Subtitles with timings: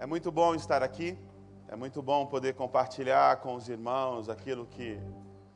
[0.00, 1.14] É muito bom estar aqui,
[1.68, 4.98] é muito bom poder compartilhar com os irmãos aquilo que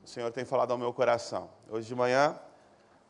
[0.05, 1.49] o Senhor tem falado ao meu coração.
[1.67, 2.39] Hoje de manhã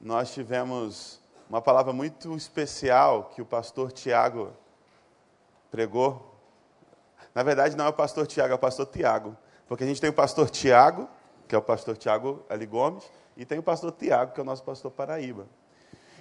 [0.00, 1.20] nós tivemos
[1.50, 4.52] uma palavra muito especial que o pastor Tiago
[5.72, 6.38] pregou.
[7.34, 9.36] Na verdade, não é o pastor Tiago, é o pastor Tiago.
[9.66, 11.08] Porque a gente tem o pastor Tiago,
[11.48, 14.46] que é o pastor Tiago Ali Gomes, e tem o pastor Tiago, que é o
[14.46, 15.48] nosso pastor Paraíba.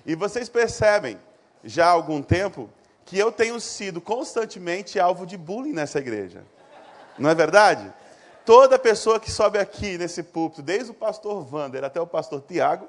[0.08, 1.20] E vocês percebem,
[1.64, 2.68] já há algum tempo,
[3.06, 6.44] que eu tenho sido constantemente alvo de bullying nessa igreja.
[7.18, 7.92] Não é verdade?
[8.46, 12.88] Toda pessoa que sobe aqui nesse púlpito, desde o pastor Vander até o pastor Tiago,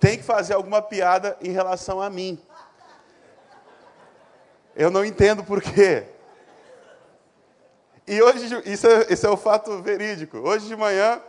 [0.00, 2.40] tem que fazer alguma piada em relação a mim.
[4.74, 6.04] Eu não entendo por quê.
[8.06, 10.38] E hoje, isso é, isso é o fato verídico.
[10.38, 11.20] Hoje de manhã,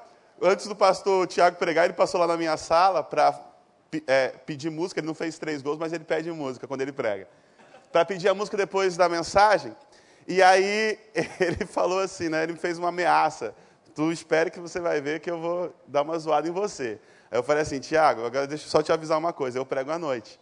[0.41, 3.37] antes do pastor Tiago pregar, ele passou lá na minha sala para
[4.07, 4.99] é, pedir música.
[4.99, 7.27] Ele não fez três gols, mas ele pede música quando ele prega
[7.91, 9.75] para pedir a música depois da mensagem.
[10.27, 10.99] E aí
[11.39, 12.43] ele falou assim, né?
[12.43, 13.53] Ele me fez uma ameaça.
[13.95, 16.99] Tu espere que você vai ver que eu vou dar uma zoada em você.
[17.31, 19.91] Aí eu falei assim, Tiago, agora deixa eu só te avisar uma coisa, eu prego
[19.91, 20.39] à noite.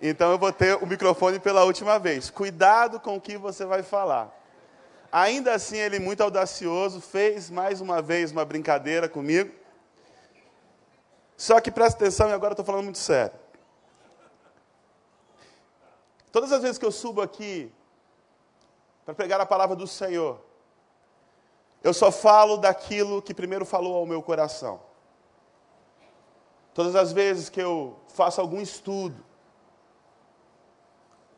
[0.00, 2.30] Então eu vou ter o microfone pela última vez.
[2.30, 4.34] Cuidado com o que você vai falar.
[5.10, 9.50] Ainda assim, ele, muito audacioso, fez mais uma vez uma brincadeira comigo.
[11.36, 13.32] Só que presta atenção, e agora eu estou falando muito sério.
[16.36, 17.72] Todas as vezes que eu subo aqui
[19.06, 20.38] para pregar a palavra do Senhor,
[21.82, 24.78] eu só falo daquilo que primeiro falou ao meu coração.
[26.74, 29.16] Todas as vezes que eu faço algum estudo,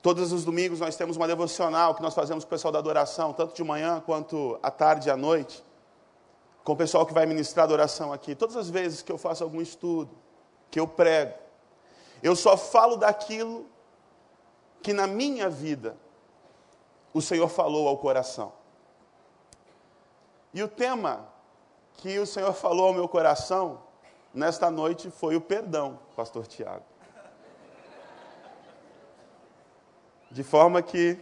[0.02, 3.32] todos os domingos nós temos uma devocional que nós fazemos com o pessoal da adoração,
[3.32, 5.64] tanto de manhã quanto à tarde e à noite,
[6.64, 8.34] com o pessoal que vai ministrar adoração aqui.
[8.34, 10.10] Todas as vezes que eu faço algum estudo,
[10.72, 11.34] que eu prego,
[12.20, 13.77] eu só falo daquilo
[14.82, 15.96] que na minha vida
[17.12, 18.52] o Senhor falou ao coração.
[20.52, 21.28] E o tema
[21.94, 23.82] que o Senhor falou ao meu coração
[24.32, 26.84] nesta noite foi o perdão, Pastor Tiago.
[30.30, 31.18] De forma que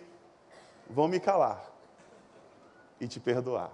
[0.88, 1.64] vou me calar
[3.00, 3.70] e te perdoar.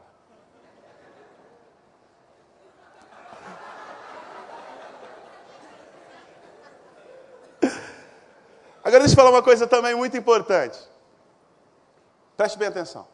[8.93, 10.79] Agora deixa eu falar uma coisa também muito importante.
[12.37, 13.09] Preste bem atenção.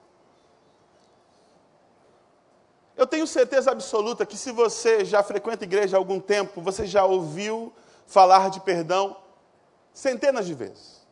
[2.96, 7.04] Eu tenho certeza absoluta que se você já frequenta igreja há algum tempo, você já
[7.04, 7.72] ouviu
[8.08, 9.18] falar de perdão
[9.92, 11.06] centenas de vezes.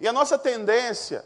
[0.00, 1.24] E a nossa tendência,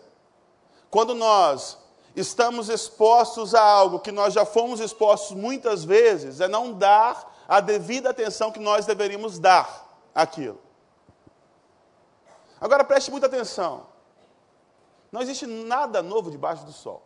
[0.88, 1.76] quando nós
[2.16, 7.60] estamos expostos a algo que nós já fomos expostos muitas vezes, é não dar a
[7.60, 10.71] devida atenção que nós deveríamos dar àquilo.
[12.62, 13.88] Agora preste muita atenção.
[15.10, 17.02] Não existe nada novo debaixo do sol.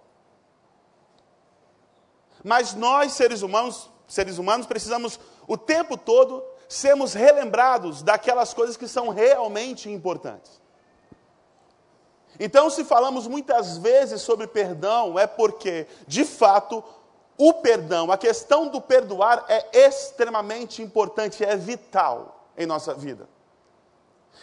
[2.45, 5.19] Mas nós, seres humanos, seres humanos, precisamos
[5.49, 10.61] o tempo todo sermos relembrados daquelas coisas que são realmente importantes.
[12.39, 16.85] Então, se falamos muitas vezes sobre perdão, é porque, de fato,
[17.39, 23.27] o perdão, a questão do perdoar é extremamente importante, é vital em nossa vida.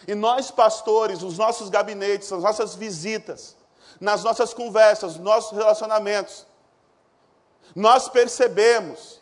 [0.06, 3.56] E nós, pastores, os nossos gabinetes, as nossas visitas,
[4.00, 6.46] nas nossas conversas, nos nossos relacionamentos,
[7.74, 9.20] nós percebemos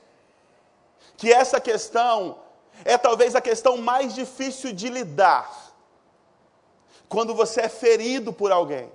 [1.17, 2.39] que essa questão
[2.85, 5.51] é talvez a questão mais difícil de lidar.
[7.09, 8.91] Quando você é ferido por alguém,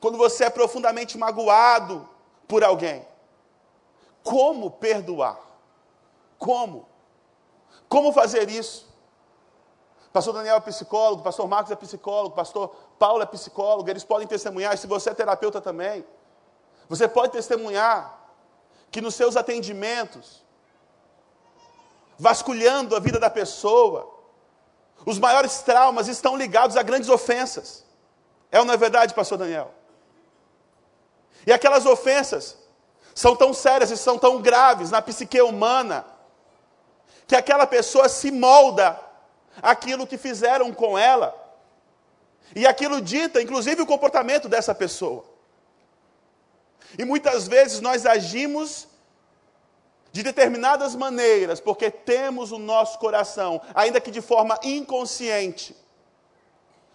[0.00, 2.08] quando você é profundamente magoado
[2.46, 3.06] por alguém.
[4.22, 5.40] Como perdoar?
[6.38, 6.86] Como?
[7.88, 8.86] Como fazer isso?
[10.14, 12.68] Pastor Daniel é psicólogo, pastor Marcos é psicólogo, pastor
[13.00, 16.06] Paulo é psicólogo, eles podem testemunhar, se você é terapeuta também,
[16.88, 18.16] você pode testemunhar
[18.92, 20.44] que nos seus atendimentos,
[22.16, 24.08] vasculhando a vida da pessoa,
[25.04, 27.84] os maiores traumas estão ligados a grandes ofensas.
[28.52, 29.74] É ou não é verdade, pastor Daniel?
[31.44, 32.56] E aquelas ofensas
[33.12, 36.06] são tão sérias e são tão graves na psique humana,
[37.26, 39.03] que aquela pessoa se molda
[39.62, 41.34] aquilo que fizeram com ela.
[42.54, 45.24] E aquilo dita, inclusive, o comportamento dessa pessoa.
[46.98, 48.86] E muitas vezes nós agimos
[50.12, 55.76] de determinadas maneiras, porque temos o nosso coração, ainda que de forma inconsciente,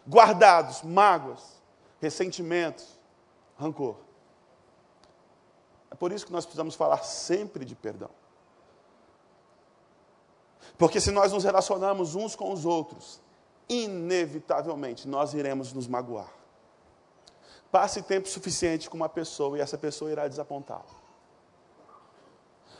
[0.07, 1.41] guardados mágoas,
[2.01, 2.97] ressentimentos,
[3.57, 3.97] rancor.
[5.91, 8.09] É por isso que nós precisamos falar sempre de perdão.
[10.79, 13.21] Porque se nós nos relacionamos uns com os outros,
[13.67, 16.31] inevitavelmente nós iremos nos magoar.
[17.69, 20.89] passe tempo suficiente com uma pessoa e essa pessoa irá desapontá-lo.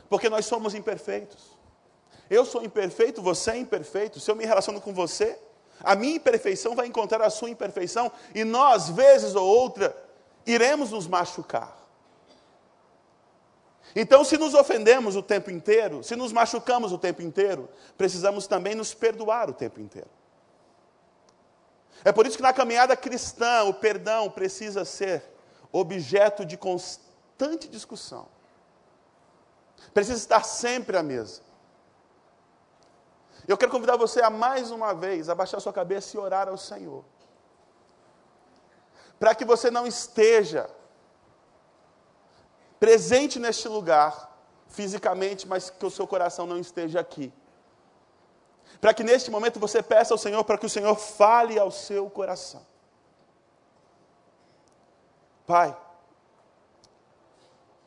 [0.10, 1.60] Porque nós somos imperfeitos.
[2.30, 4.20] Eu sou imperfeito, você é imperfeito.
[4.20, 5.38] Se eu me relaciono com você,
[5.84, 9.96] a minha imperfeição vai encontrar a sua imperfeição e nós, vezes ou outra,
[10.46, 11.78] iremos nos machucar.
[13.96, 18.76] Então, se nos ofendemos o tempo inteiro, se nos machucamos o tempo inteiro, precisamos também
[18.76, 20.10] nos perdoar o tempo inteiro.
[22.04, 25.24] É por isso que na caminhada cristã o perdão precisa ser
[25.72, 28.28] objeto de constante discussão.
[29.94, 31.42] Precisa estar sempre à mesa.
[33.48, 37.04] Eu quero convidar você a mais uma vez abaixar sua cabeça e orar ao Senhor.
[39.20, 40.70] Para que você não esteja
[42.80, 44.38] presente neste lugar,
[44.68, 47.34] fisicamente, mas que o seu coração não esteja aqui.
[48.80, 52.10] Para que neste momento você peça ao Senhor para que o Senhor fale ao seu
[52.10, 52.66] coração.
[55.46, 55.76] Pai,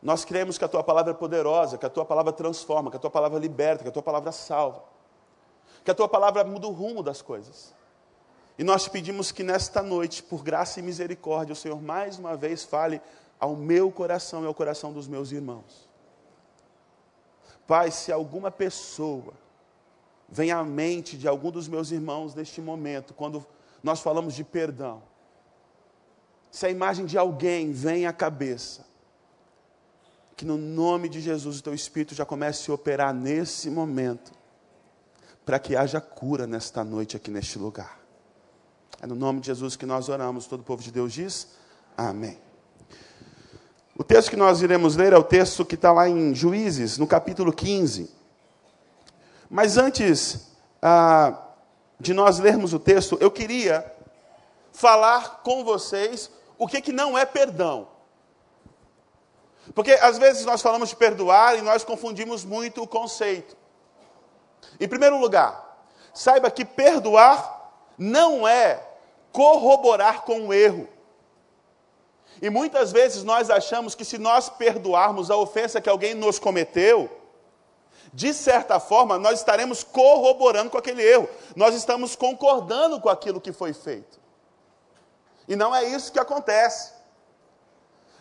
[0.03, 3.01] nós cremos que a tua palavra é poderosa, que a tua palavra transforma, que a
[3.01, 4.93] tua palavra liberta, que a tua palavra salva
[5.85, 7.75] que a tua palavra muda o rumo das coisas.
[8.59, 12.37] E nós te pedimos que nesta noite, por graça e misericórdia, o Senhor mais uma
[12.37, 13.01] vez fale
[13.43, 15.91] ao meu coração e ao coração dos meus irmãos.
[17.67, 19.35] Pai, se alguma pessoa
[20.29, 23.45] vem à mente de algum dos meus irmãos neste momento, quando
[23.83, 25.03] nós falamos de perdão,
[26.53, 28.87] se a imagem de alguém vem à cabeça,
[30.37, 34.31] que no nome de Jesus o teu Espírito já comece a operar nesse momento
[35.45, 37.99] para que haja cura nesta noite aqui neste lugar.
[39.01, 40.47] É no nome de Jesus que nós oramos.
[40.47, 41.49] Todo o povo de Deus diz:
[41.97, 42.52] Amém.
[43.97, 47.07] O texto que nós iremos ler é o texto que está lá em Juízes, no
[47.07, 48.11] capítulo 15.
[49.51, 50.49] Mas antes
[50.81, 51.39] ah,
[52.01, 53.85] de nós lermos o texto, eu queria
[54.73, 57.89] falar com vocês o que, que não é perdão.
[59.75, 63.57] Porque às vezes nós falamos de perdoar e nós confundimos muito o conceito.
[64.81, 65.85] Em primeiro lugar,
[66.15, 68.83] saiba que perdoar não é
[69.31, 70.89] corroborar com o erro.
[72.43, 77.09] E muitas vezes nós achamos que se nós perdoarmos a ofensa que alguém nos cometeu,
[78.13, 83.53] de certa forma nós estaremos corroborando com aquele erro, nós estamos concordando com aquilo que
[83.53, 84.21] foi feito.
[85.47, 86.93] E não é isso que acontece.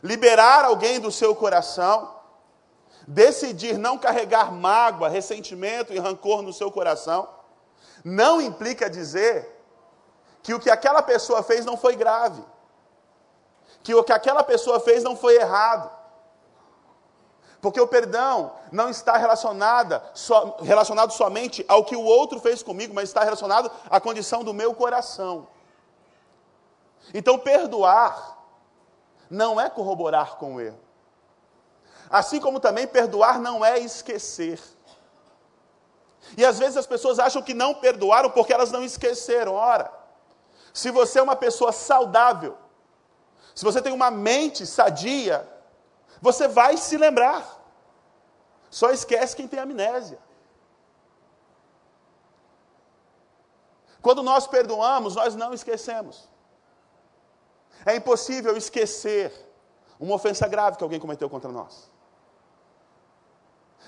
[0.03, 2.21] Liberar alguém do seu coração
[3.07, 7.27] decidir não carregar mágoa, ressentimento e rancor no seu coração,
[8.03, 9.59] não implica dizer
[10.41, 12.41] que o que aquela pessoa fez não foi grave,
[13.83, 15.89] que o que aquela pessoa fez não foi errado.
[17.61, 22.93] Porque o perdão não está relacionado, so, relacionado somente ao que o outro fez comigo,
[22.93, 25.47] mas está relacionado à condição do meu coração.
[27.13, 28.39] Então, perdoar
[29.29, 30.79] não é corroborar com o erro.
[32.09, 34.59] Assim como também perdoar não é esquecer.
[36.35, 39.53] E às vezes as pessoas acham que não perdoaram porque elas não esqueceram.
[39.53, 39.91] Ora,
[40.73, 42.57] se você é uma pessoa saudável,
[43.53, 45.47] se você tem uma mente sadia,
[46.21, 47.59] você vai se lembrar.
[48.69, 50.19] Só esquece quem tem amnésia.
[54.01, 56.29] Quando nós perdoamos, nós não esquecemos.
[57.85, 59.33] É impossível esquecer
[59.99, 61.91] uma ofensa grave que alguém cometeu contra nós.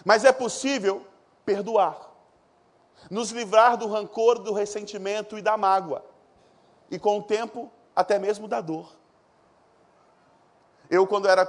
[0.06, 1.06] Mas é possível
[1.46, 2.12] perdoar,
[3.10, 6.04] nos livrar do rancor, do ressentimento e da mágoa,
[6.90, 8.96] e com o tempo, até mesmo da dor.
[10.90, 11.48] Eu, quando era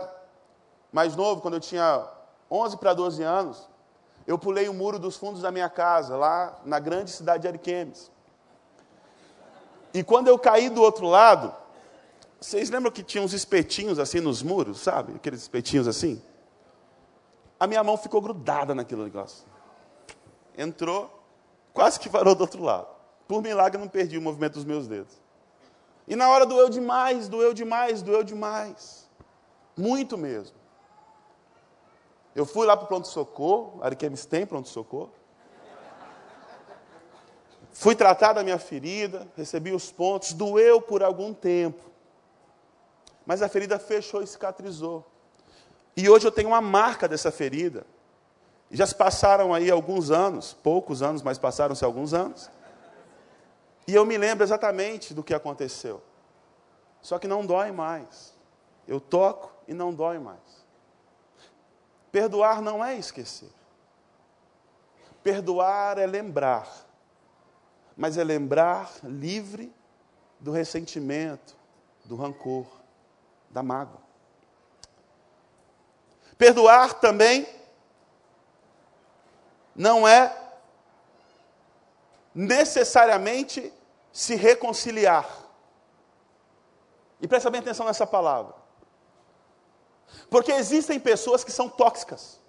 [0.93, 2.07] mais novo, quando eu tinha
[2.51, 3.69] 11 para 12 anos,
[4.27, 8.11] eu pulei o muro dos fundos da minha casa, lá na grande cidade de Ariquemes.
[9.93, 11.55] E quando eu caí do outro lado,
[12.41, 15.15] vocês lembram que tinha uns espetinhos assim nos muros, sabe?
[15.15, 16.23] Aqueles espetinhos assim?
[17.59, 19.47] a minha mão ficou grudada naquele negócio.
[20.57, 21.11] Entrou,
[21.73, 22.87] quase que parou do outro lado.
[23.27, 25.15] Por milagre, não perdi o movimento dos meus dedos.
[26.07, 29.04] E na hora doeu demais, doeu demais, doeu demais.
[29.77, 30.57] Muito mesmo.
[32.35, 35.13] Eu fui lá para o pronto-socorro, Ariquemes tem pronto-socorro.
[37.73, 41.83] Fui tratar da minha ferida, recebi os pontos, doeu por algum tempo.
[43.27, 45.05] Mas a ferida fechou e cicatrizou.
[45.97, 47.87] E hoje eu tenho uma marca dessa ferida.
[48.71, 52.51] Já se passaram aí alguns anos, poucos anos, mas passaram-se alguns anos.
[53.87, 56.03] E eu me lembro exatamente do que aconteceu.
[57.01, 58.35] Só que não dói mais.
[58.89, 60.65] Eu toco e não dói mais.
[62.11, 63.51] Perdoar não é esquecer.
[65.23, 66.69] Perdoar é lembrar.
[67.97, 69.73] Mas é lembrar livre
[70.39, 71.57] do ressentimento,
[72.05, 72.67] do rancor.
[73.51, 74.03] da mágoa.
[76.37, 77.49] Perdoar também
[79.75, 80.37] não é
[82.35, 83.73] necessariamente
[84.13, 85.29] se reconciliar.
[87.21, 88.64] E presta bem atenção nessa palavra.
[90.31, 92.41] Porque existem pessoas que são tóxicas.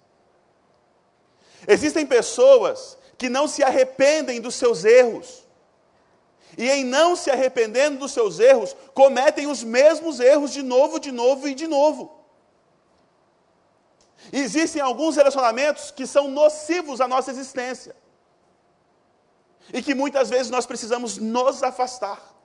[1.66, 5.44] Existem pessoas que não se arrependem dos seus erros.
[6.56, 11.12] E em não se arrependendo dos seus erros, cometem os mesmos erros de novo, de
[11.12, 12.16] novo e de novo.
[14.32, 17.94] Existem alguns relacionamentos que são nocivos à nossa existência.
[19.72, 22.35] E que muitas vezes nós precisamos nos afastar.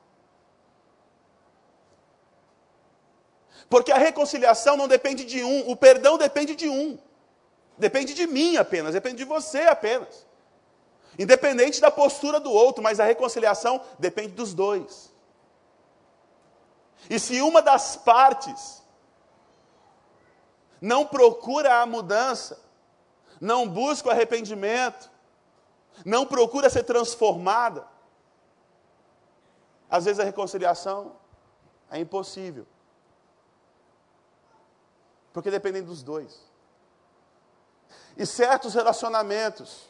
[3.71, 6.99] Porque a reconciliação não depende de um, o perdão depende de um.
[7.77, 10.27] Depende de mim apenas, depende de você apenas.
[11.17, 15.13] Independente da postura do outro, mas a reconciliação depende dos dois.
[17.09, 18.83] E se uma das partes
[20.81, 22.61] não procura a mudança,
[23.39, 25.09] não busca o arrependimento,
[26.05, 27.87] não procura ser transformada,
[29.89, 31.15] às vezes a reconciliação
[31.89, 32.67] é impossível.
[35.33, 36.39] Porque dependem dos dois.
[38.17, 39.89] E certos relacionamentos,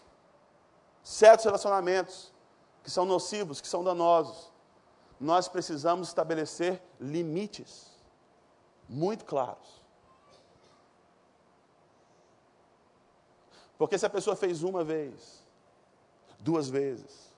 [1.03, 2.31] certos relacionamentos
[2.83, 4.51] que são nocivos, que são danosos,
[5.19, 7.91] nós precisamos estabelecer limites
[8.89, 9.81] muito claros.
[13.77, 15.43] Porque se a pessoa fez uma vez,
[16.39, 17.31] duas vezes,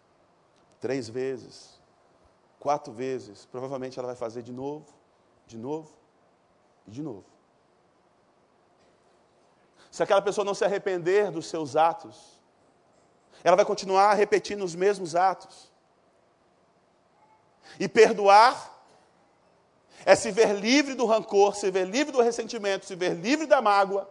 [0.80, 1.80] três vezes,
[2.60, 4.94] quatro vezes, provavelmente ela vai fazer de novo,
[5.46, 5.94] de novo
[6.88, 7.33] e de novo.
[9.94, 12.42] Se aquela pessoa não se arrepender dos seus atos,
[13.44, 15.72] ela vai continuar repetindo os mesmos atos.
[17.80, 18.72] E perdoar
[20.04, 23.62] é se ver livre do rancor, se ver livre do ressentimento, se ver livre da
[23.62, 24.10] mágoa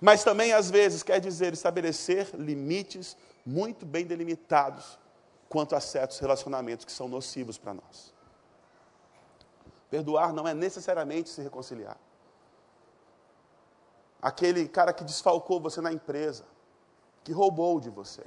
[0.00, 4.98] mas também, às vezes, quer dizer estabelecer limites muito bem delimitados
[5.48, 8.14] quanto a certos relacionamentos que são nocivos para nós.
[9.88, 11.96] Perdoar não é necessariamente se reconciliar.
[14.20, 16.44] Aquele cara que desfalcou você na empresa,
[17.22, 18.24] que roubou de você.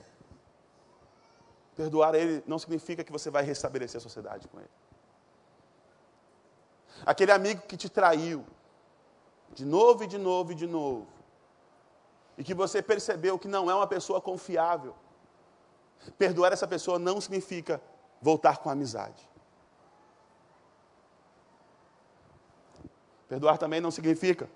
[1.76, 4.70] Perdoar ele não significa que você vai restabelecer a sociedade com ele.
[7.06, 8.46] Aquele amigo que te traiu,
[9.54, 11.20] de novo e de novo e de novo
[12.40, 14.96] e que você percebeu que não é uma pessoa confiável.
[16.18, 17.82] Perdoar essa pessoa não significa
[18.22, 19.30] voltar com amizade.
[23.28, 24.50] Perdoar também não significa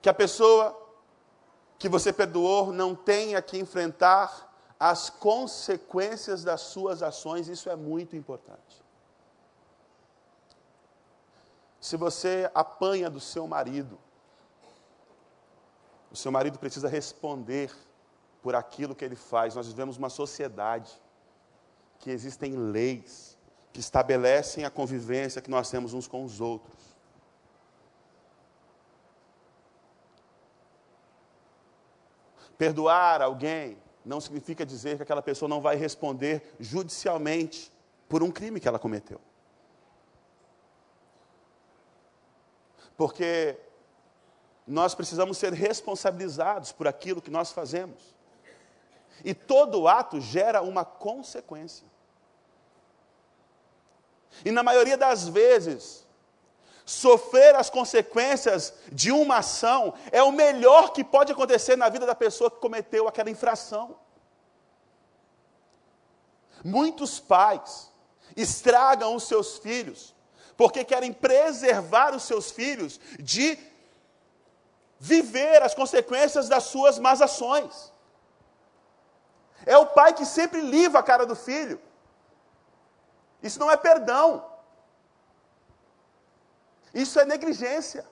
[0.00, 0.76] que a pessoa
[1.78, 8.16] que você perdoou não tenha que enfrentar as consequências das suas ações, isso é muito
[8.16, 8.82] importante.
[11.80, 13.98] Se você apanha do seu marido,
[16.10, 17.70] o seu marido precisa responder
[18.42, 19.54] por aquilo que ele faz.
[19.54, 20.90] Nós vivemos uma sociedade
[21.98, 23.38] que existem leis
[23.72, 26.89] que estabelecem a convivência que nós temos uns com os outros.
[32.60, 37.72] Perdoar alguém não significa dizer que aquela pessoa não vai responder judicialmente
[38.06, 39.18] por um crime que ela cometeu.
[42.98, 43.58] Porque
[44.66, 48.14] nós precisamos ser responsabilizados por aquilo que nós fazemos.
[49.24, 51.86] E todo ato gera uma consequência.
[54.44, 56.06] E na maioria das vezes,
[56.90, 62.16] sofrer as consequências de uma ação é o melhor que pode acontecer na vida da
[62.16, 63.96] pessoa que cometeu aquela infração.
[66.64, 67.92] Muitos pais
[68.36, 70.16] estragam os seus filhos
[70.56, 73.56] porque querem preservar os seus filhos de
[74.98, 77.92] viver as consequências das suas más ações.
[79.64, 81.80] É o pai que sempre livra a cara do filho.
[83.40, 84.49] Isso não é perdão.
[86.92, 88.04] Isso é negligência.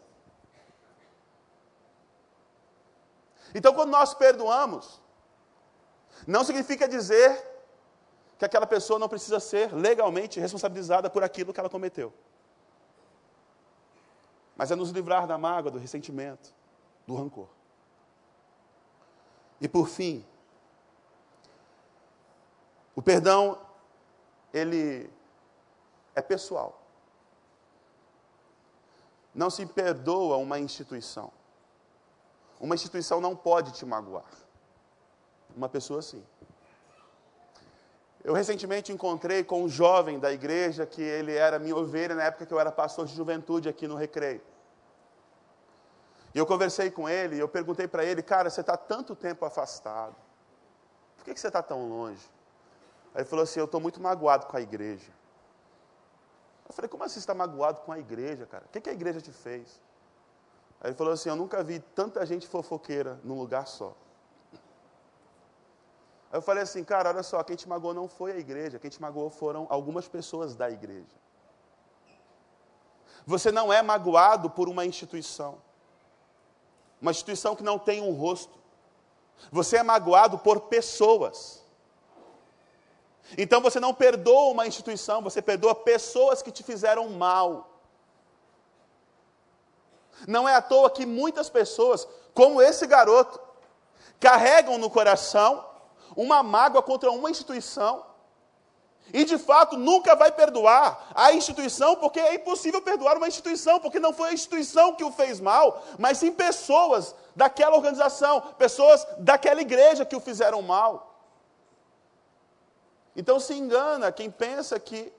[3.54, 5.00] Então, quando nós perdoamos,
[6.26, 7.44] não significa dizer
[8.38, 12.12] que aquela pessoa não precisa ser legalmente responsabilizada por aquilo que ela cometeu.
[14.56, 16.52] Mas é nos livrar da mágoa, do ressentimento
[17.06, 17.48] do rancor.
[19.60, 20.24] E por fim,
[22.94, 23.60] o perdão,
[24.52, 25.10] ele
[26.14, 26.77] é pessoal.
[29.38, 31.30] Não se perdoa uma instituição.
[32.58, 34.32] Uma instituição não pode te magoar.
[35.56, 36.24] Uma pessoa sim.
[38.24, 42.46] Eu recentemente encontrei com um jovem da igreja que ele era minha ovelha na época
[42.46, 44.42] que eu era pastor de juventude aqui no Recreio.
[46.34, 49.44] E eu conversei com ele e eu perguntei para ele, cara, você está tanto tempo
[49.44, 50.16] afastado.
[51.16, 52.28] Por que, que você está tão longe?
[53.14, 55.12] Aí ele falou assim, eu estou muito magoado com a igreja.
[56.68, 58.64] Eu falei, como assim você está magoado com a igreja, cara?
[58.66, 59.80] O que, que a igreja te fez?
[60.80, 63.94] Aí ele falou assim, eu nunca vi tanta gente fofoqueira num lugar só.
[66.30, 68.90] Aí eu falei assim, cara, olha só, quem te magoou não foi a igreja, quem
[68.90, 71.16] te magoou foram algumas pessoas da igreja.
[73.26, 75.58] Você não é magoado por uma instituição,
[77.00, 78.58] uma instituição que não tem um rosto.
[79.50, 81.64] Você é magoado por pessoas.
[83.36, 87.78] Então você não perdoa uma instituição, você perdoa pessoas que te fizeram mal.
[90.26, 93.38] Não é à toa que muitas pessoas, como esse garoto,
[94.18, 95.64] carregam no coração
[96.16, 98.04] uma mágoa contra uma instituição
[99.12, 103.98] e de fato nunca vai perdoar a instituição, porque é impossível perdoar uma instituição, porque
[103.98, 109.60] não foi a instituição que o fez mal, mas sim pessoas daquela organização, pessoas daquela
[109.60, 111.07] igreja que o fizeram mal.
[113.18, 115.12] Então se engana quem pensa que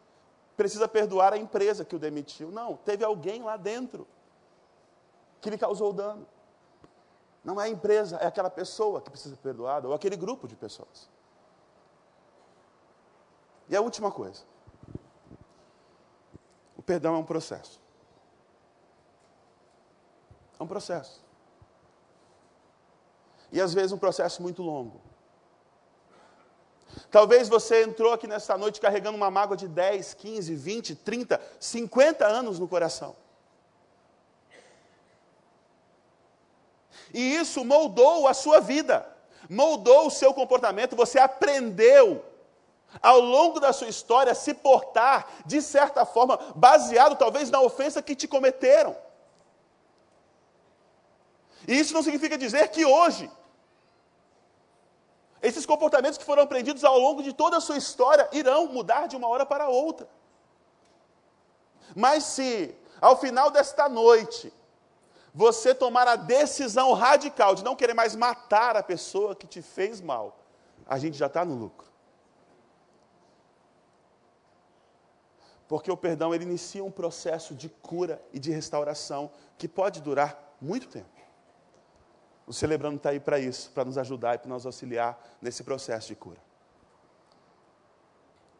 [0.56, 2.50] precisa perdoar a empresa que o demitiu.
[2.50, 4.08] Não, teve alguém lá dentro
[5.41, 6.25] que lhe causou dano.
[7.44, 10.56] Não é a empresa, é aquela pessoa que precisa ser perdoada, ou aquele grupo de
[10.56, 11.10] pessoas.
[13.68, 14.44] E a última coisa:
[16.77, 17.82] o perdão é um processo.
[20.58, 21.22] É um processo.
[23.51, 25.09] E às vezes um processo muito longo.
[27.12, 32.25] Talvez você entrou aqui nessa noite carregando uma mágoa de 10, 15, 20, 30, 50
[32.25, 33.15] anos no coração.
[37.13, 39.08] E isso moldou a sua vida,
[39.50, 42.24] moldou o seu comportamento, você aprendeu
[43.01, 48.15] ao longo da sua história se portar de certa forma, baseado talvez na ofensa que
[48.15, 48.95] te cometeram.
[51.67, 53.30] E isso não significa dizer que hoje
[55.41, 59.15] esses comportamentos que foram aprendidos ao longo de toda a sua história irão mudar de
[59.15, 60.08] uma hora para outra.
[61.95, 64.54] Mas se, ao final desta noite,
[65.34, 70.02] você tomar a decisão radical de não querer mais matar a pessoa que te fez
[70.02, 70.38] mal,
[70.86, 71.88] a gente já está no lucro.
[75.67, 80.56] Porque o perdão ele inicia um processo de cura e de restauração que pode durar
[80.60, 81.18] muito tempo.
[82.50, 86.08] O celebrando está aí para isso, para nos ajudar e para nos auxiliar nesse processo
[86.08, 86.40] de cura.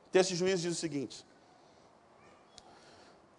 [0.08, 1.26] O texto de Juízes diz o seguinte: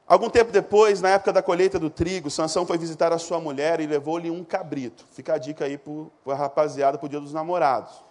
[0.08, 3.80] Algum tempo depois, na época da colheita do trigo, Sansão foi visitar a sua mulher
[3.80, 5.06] e levou-lhe um cabrito.
[5.12, 8.04] Fica a dica aí para a rapaziada para o dia dos namorados.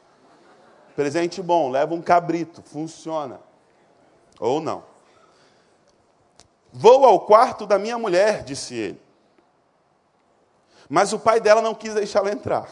[0.95, 3.41] Presente bom, leva um cabrito, funciona.
[4.39, 4.85] Ou não.
[6.71, 9.08] Vou ao quarto da minha mulher, disse ele.
[10.89, 12.67] Mas o pai dela não quis deixá-la entrar.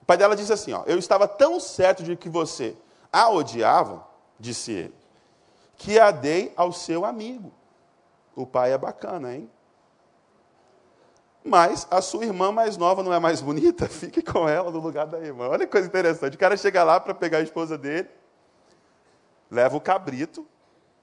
[0.00, 2.76] O pai dela disse assim: ó, Eu estava tão certo de que você
[3.12, 4.06] a odiava,
[4.38, 4.94] disse ele,
[5.76, 7.52] que a dei ao seu amigo.
[8.36, 9.50] O pai é bacana, hein?
[11.42, 13.88] Mas a sua irmã mais nova não é mais bonita?
[13.90, 15.48] Fique com ela no lugar da irmã.
[15.48, 16.36] Olha que coisa interessante.
[16.36, 18.08] O cara chega lá para pegar a esposa dele,
[19.50, 20.46] leva o cabrito,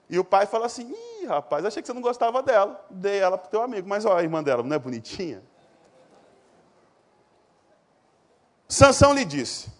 [0.10, 2.84] e o pai fala assim: Ih, rapaz, achei que você não gostava dela.
[2.90, 3.88] Dei ela para o teu amigo.
[3.88, 5.44] Mas ó, a irmã dela não é bonitinha?
[8.68, 9.72] Sansão lhe disse: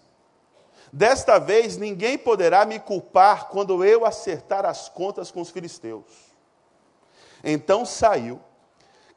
[0.92, 6.28] Desta vez ninguém poderá me culpar quando eu acertar as contas com os filisteus.
[7.42, 8.40] Então saiu,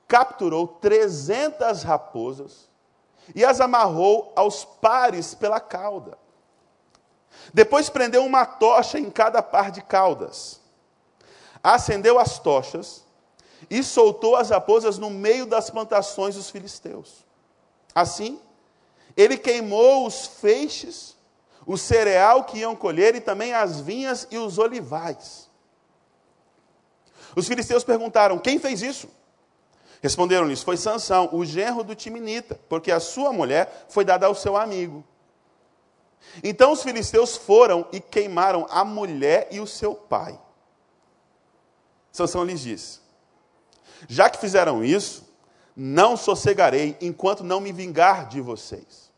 [0.08, 2.70] capturou trezentas raposas
[3.34, 6.17] e as amarrou aos pares pela cauda.
[7.54, 10.61] Depois prendeu uma tocha em cada par de caudas
[11.63, 13.04] acendeu as tochas
[13.69, 17.26] e soltou as raposas no meio das plantações dos filisteus.
[17.93, 18.39] Assim,
[19.15, 21.15] ele queimou os feixes,
[21.65, 25.50] o cereal que iam colher e também as vinhas e os olivais.
[27.36, 29.10] Os filisteus perguntaram: Quem fez isso?
[30.02, 34.58] Responderam-lhes: Foi Sansão, o genro do Timinita, porque a sua mulher foi dada ao seu
[34.58, 35.04] amigo.
[36.43, 40.39] Então os filisteus foram e queimaram a mulher e o seu pai.
[42.12, 43.00] Sansão lhes disse:
[44.08, 45.24] Já que fizeram isso,
[45.76, 49.12] não sossegarei enquanto não me vingar de vocês.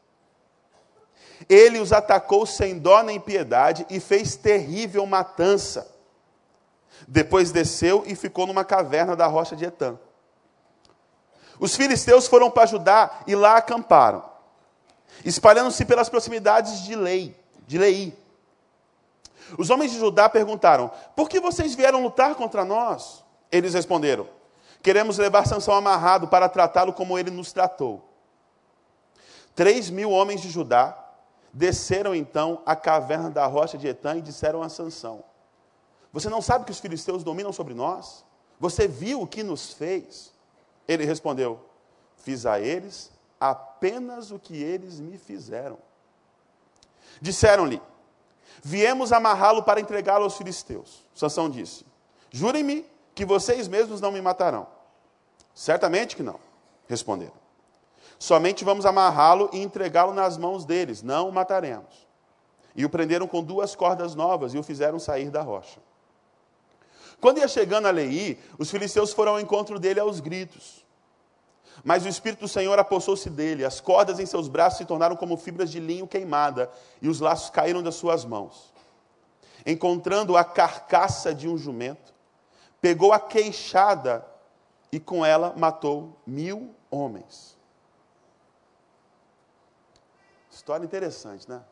[1.49, 5.91] Ele os atacou sem dó nem piedade e fez terrível matança.
[7.07, 9.97] Depois desceu e ficou numa caverna da rocha de Etã.
[11.59, 14.23] Os filisteus foram para Judá e lá acamparam,
[15.23, 17.35] espalhando-se pelas proximidades de Lei,
[17.67, 18.17] de Lei.
[19.57, 23.23] Os homens de Judá perguntaram: Por que vocês vieram lutar contra nós?
[23.51, 24.27] Eles responderam:
[24.81, 28.03] Queremos levar Sansão amarrado para tratá-lo como ele nos tratou.
[29.55, 30.97] Três mil homens de Judá
[31.53, 35.23] desceram então à caverna da rocha de Etã e disseram a Sansão:
[36.11, 38.25] Você não sabe que os filisteus dominam sobre nós?
[38.59, 40.33] Você viu o que nos fez?
[40.87, 41.59] Ele respondeu:
[42.17, 45.77] Fiz a eles apenas o que eles me fizeram.
[47.21, 47.81] Disseram-lhe:
[48.63, 51.05] Viemos amarrá-lo para entregá-lo aos filisteus.
[51.13, 51.85] Sansão disse:
[52.31, 54.67] Jurem-me que vocês mesmos não me matarão.
[55.53, 56.39] Certamente que não,
[56.87, 57.43] responderam.
[58.17, 62.07] Somente vamos amarrá-lo e entregá-lo nas mãos deles, não o mataremos.
[62.75, 65.79] E o prenderam com duas cordas novas e o fizeram sair da rocha.
[67.19, 70.82] Quando ia chegando a Leí, os filisteus foram ao encontro dele aos gritos.
[71.83, 75.37] Mas o Espírito do Senhor apossou-se dele, as cordas em seus braços se tornaram como
[75.37, 76.69] fibras de linho queimada,
[77.01, 78.73] e os laços caíram das suas mãos.
[79.65, 82.13] Encontrando a carcaça de um jumento,
[82.81, 84.25] pegou a queixada
[84.91, 87.57] e com ela matou mil homens.
[90.51, 91.63] História interessante, né?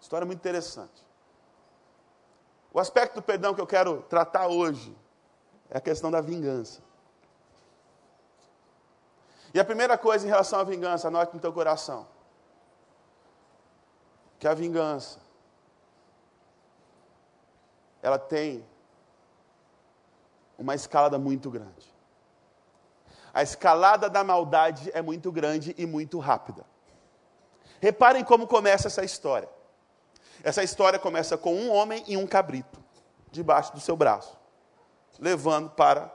[0.00, 1.06] História muito interessante.
[2.72, 4.96] O aspecto do perdão que eu quero tratar hoje
[5.70, 6.87] é a questão da vingança.
[9.58, 12.06] E a primeira coisa em relação à vingança, anote no teu coração.
[14.38, 15.18] Que a vingança,
[18.00, 18.64] ela tem
[20.56, 21.92] uma escalada muito grande.
[23.34, 26.64] A escalada da maldade é muito grande e muito rápida.
[27.80, 29.48] Reparem como começa essa história.
[30.44, 32.80] Essa história começa com um homem e um cabrito
[33.32, 34.38] debaixo do seu braço,
[35.18, 36.14] levando para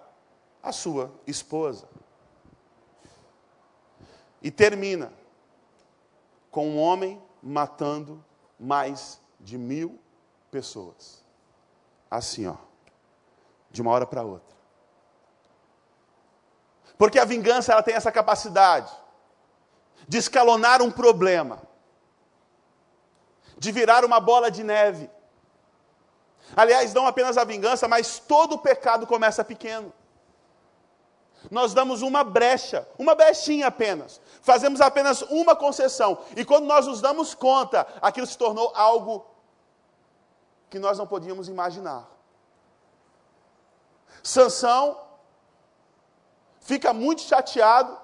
[0.64, 1.90] a sua esposa.
[4.44, 5.12] E termina
[6.52, 8.24] com um homem matando
[8.60, 10.00] mais de mil
[10.52, 11.24] pessoas.
[12.12, 12.56] Assim, ó,
[13.72, 14.56] de uma hora para outra.
[16.98, 18.92] Porque a vingança ela tem essa capacidade
[20.08, 21.62] de escalonar um problema,
[23.58, 25.10] de virar uma bola de neve.
[26.56, 29.92] Aliás, não apenas a vingança, mas todo o pecado começa pequeno.
[31.50, 34.22] Nós damos uma brecha, uma brechinha apenas.
[34.44, 36.20] Fazemos apenas uma concessão.
[36.36, 39.26] E quando nós nos damos conta, aquilo se tornou algo
[40.70, 42.06] que nós não podíamos imaginar.
[44.22, 45.00] Sansão
[46.60, 47.98] fica muito chateado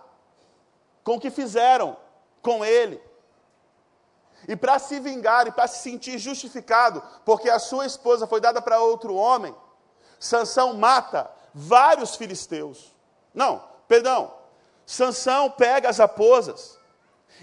[1.03, 1.97] com o que fizeram
[2.41, 3.03] com ele.
[4.47, 8.61] E para se vingar e para se sentir justificado, porque a sua esposa foi dada
[8.61, 9.53] para outro homem,
[10.17, 12.95] Sansão mata vários filisteus.
[13.33, 14.38] Não, perdão.
[14.89, 16.79] Sansão pega as raposas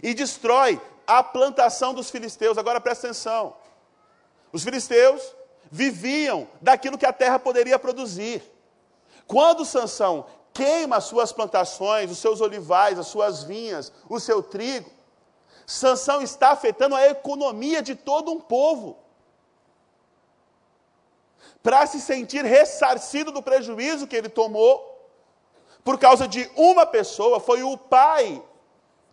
[0.02, 2.58] e destrói a plantação dos filisteus.
[2.58, 3.54] Agora presta atenção.
[4.52, 5.22] Os filisteus
[5.70, 8.42] viviam daquilo que a terra poderia produzir.
[9.28, 14.90] Quando Sansão queima as suas plantações, os seus olivais, as suas vinhas, o seu trigo.
[15.64, 18.98] Sansão está afetando a economia de todo um povo.
[21.62, 24.95] Para se sentir ressarcido do prejuízo que ele tomou,
[25.86, 28.42] por causa de uma pessoa, foi o pai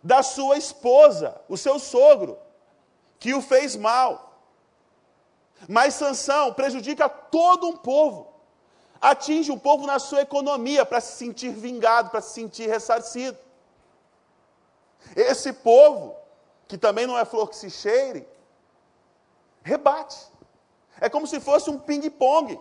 [0.02, 2.36] da sua esposa, o seu sogro,
[3.18, 4.38] que o fez mal.
[5.66, 8.34] Mas Sansão prejudica todo um povo
[9.04, 13.36] atinge o povo na sua economia para se sentir vingado, para se sentir ressarcido.
[15.14, 16.16] Esse povo,
[16.66, 18.26] que também não é flor que se cheire,
[19.62, 20.16] rebate.
[20.98, 22.58] É como se fosse um ping-pong.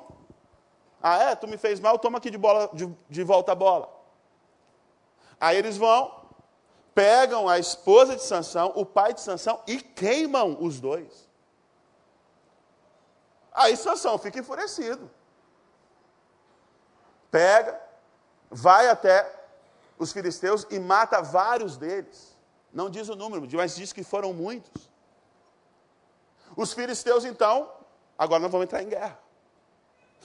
[1.02, 1.36] Ah, é?
[1.36, 4.02] Tu me fez mal, toma aqui de, bola, de, de volta a bola.
[5.43, 6.12] Aí eles vão,
[6.95, 11.27] pegam a esposa de Sansão, o pai de Sansão e queimam os dois.
[13.53, 15.10] Aí Sansão fica enfurecido
[17.34, 17.82] pega,
[18.51, 19.27] vai até
[19.97, 22.38] os filisteus e mata vários deles.
[22.71, 24.88] Não diz o número, mas diz que foram muitos.
[26.56, 27.71] Os filisteus, então,
[28.15, 29.17] agora não vão entrar em guerra.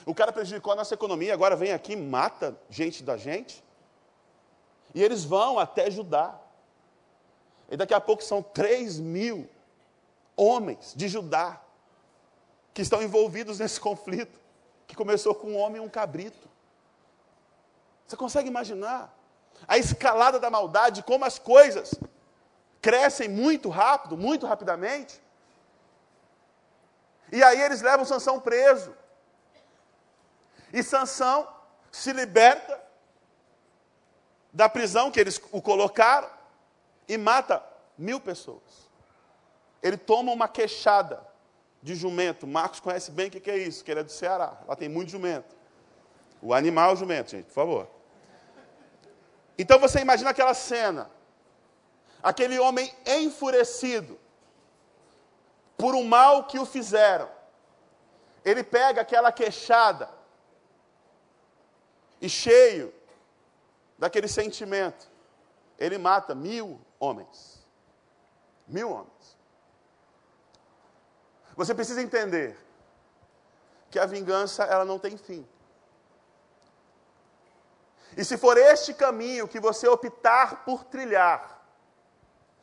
[0.05, 3.65] O cara prejudicou a nossa economia, agora vem aqui, mata gente da gente.
[4.95, 6.39] E eles vão até Judá.
[7.71, 9.49] E daqui a pouco são 3 mil
[10.37, 11.61] homens de Judá
[12.73, 14.41] que estão envolvidos nesse conflito,
[14.87, 16.49] que começou com um homem e um cabrito.
[18.07, 19.15] Você consegue imaginar
[19.67, 21.93] a escalada da maldade, como as coisas
[22.81, 25.21] crescem muito rápido, muito rapidamente?
[27.31, 28.95] E aí eles levam Sansão preso.
[30.73, 31.49] E Sansão
[31.91, 32.81] se liberta
[34.59, 36.29] da prisão que eles o colocaram
[37.07, 37.63] e mata
[37.97, 38.91] mil pessoas.
[39.81, 41.25] Ele toma uma queixada
[41.81, 42.45] de jumento.
[42.45, 44.59] Marcos conhece bem o que é isso, que ele é do Ceará.
[44.67, 45.55] Lá tem muito jumento.
[46.43, 47.89] O animal jumento, gente, por favor.
[49.57, 51.09] Então você imagina aquela cena.
[52.21, 54.19] Aquele homem enfurecido
[55.77, 57.31] por um mal que o fizeram.
[58.45, 60.11] Ele pega aquela queixada
[62.21, 62.98] e cheio
[63.99, 65.11] daquele sentimento,
[65.79, 67.67] ele mata mil homens.
[68.67, 69.37] Mil homens.
[71.57, 72.57] Você precisa entender
[73.91, 75.47] que a vingança ela não tem fim.
[78.17, 81.59] E se for este caminho que você optar por trilhar,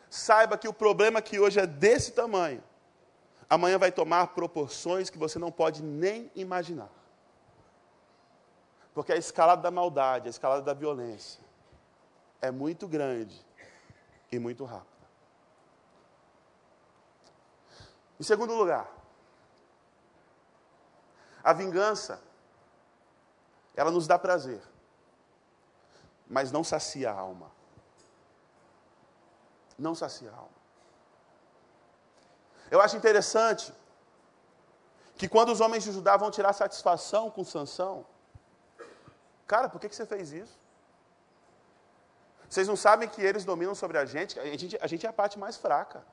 [0.09, 2.63] saiba que o problema que hoje é desse tamanho,
[3.49, 6.89] amanhã vai tomar proporções que você não pode nem imaginar.
[8.95, 11.43] Porque a escalada da maldade, a escalada da violência,
[12.41, 13.45] é muito grande
[14.31, 15.05] e muito rápida.
[18.17, 18.89] Em segundo lugar,
[21.43, 22.21] a vingança,
[23.75, 24.63] ela nos dá prazer,
[26.25, 27.51] mas não sacia a alma.
[29.77, 30.55] Não sacia a alma.
[32.71, 33.73] Eu acho interessante
[35.17, 38.05] que quando os homens de Judá vão tirar satisfação com Sansão,
[39.45, 40.57] cara, por que, que você fez isso?
[42.49, 44.39] Vocês não sabem que eles dominam sobre a gente?
[44.39, 46.05] A gente, a gente é a parte mais fraca.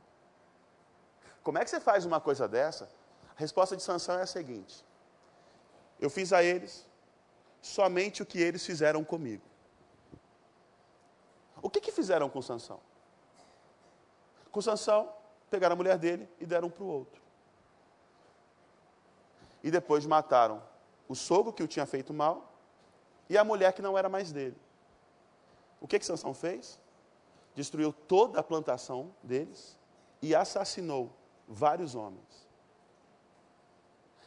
[1.42, 2.88] Como é que você faz uma coisa dessa?
[3.36, 4.84] A resposta de Sansão é a seguinte:
[6.00, 6.86] Eu fiz a eles
[7.60, 9.44] somente o que eles fizeram comigo.
[11.60, 12.80] O que, que fizeram com Sansão?
[14.50, 15.12] Com Sansão,
[15.48, 17.22] pegaram a mulher dele e deram para o outro.
[19.62, 20.62] E depois mataram
[21.08, 22.51] o sogro que o tinha feito mal
[23.32, 24.60] e a mulher que não era mais dele.
[25.80, 26.78] O que que Sansão fez?
[27.54, 29.78] Destruiu toda a plantação deles
[30.20, 31.10] e assassinou
[31.48, 32.46] vários homens.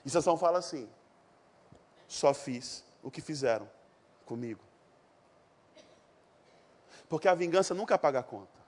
[0.03, 0.89] E Sansão fala assim:
[2.07, 3.69] só fiz o que fizeram
[4.25, 4.63] comigo.
[7.07, 8.59] Porque a vingança nunca paga a conta.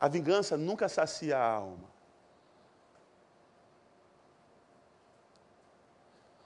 [0.00, 1.89] A vingança nunca sacia a alma.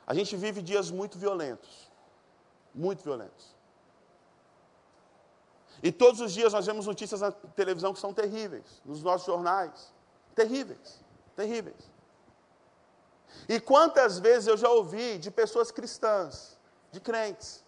[0.07, 1.91] A gente vive dias muito violentos.
[2.75, 3.55] Muito violentos.
[5.83, 9.93] E todos os dias nós vemos notícias na televisão que são terríveis, nos nossos jornais.
[10.35, 11.01] Terríveis,
[11.37, 11.91] terríveis.
[13.49, 16.59] E quantas vezes eu já ouvi de pessoas cristãs,
[16.91, 17.65] de crentes,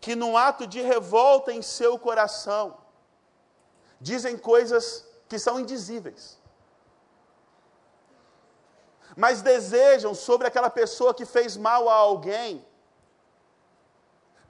[0.00, 2.78] que num ato de revolta em seu coração,
[4.00, 6.39] dizem coisas que são indizíveis.
[9.16, 12.64] Mas desejam sobre aquela pessoa que fez mal a alguém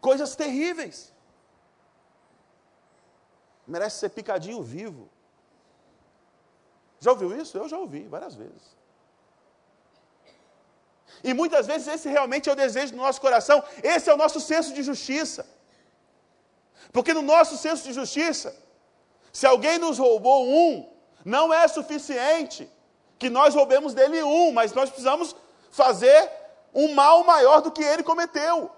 [0.01, 1.13] coisas terríveis
[3.67, 5.09] merece ser picadinho vivo.
[6.99, 7.57] Já ouviu isso?
[7.57, 8.77] Eu já ouvi várias vezes.
[11.23, 14.41] E muitas vezes esse realmente é o desejo do nosso coração, esse é o nosso
[14.41, 15.47] senso de justiça.
[16.93, 18.57] Porque no nosso senso de justiça,
[19.33, 20.91] se alguém nos roubou um,
[21.25, 22.69] não é suficiente
[23.21, 25.37] que nós roubemos dele um, mas nós precisamos
[25.71, 26.29] fazer
[26.75, 28.71] um mal maior do que ele cometeu.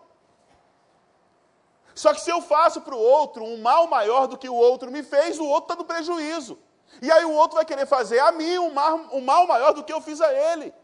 [1.95, 4.91] Só que se eu faço para o outro um mal maior do que o outro
[4.91, 6.59] me fez, o outro está no prejuízo.
[7.01, 9.85] E aí o outro vai querer fazer a mim um mal, um mal maior do
[9.85, 10.75] que eu fiz a ele.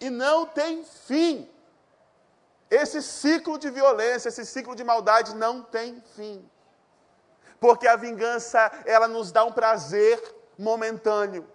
[0.00, 1.48] E não tem fim.
[2.68, 6.44] Esse ciclo de violência, esse ciclo de maldade não tem fim.
[7.60, 10.20] Porque a vingança, ela nos dá um prazer
[10.58, 11.48] momentâneo.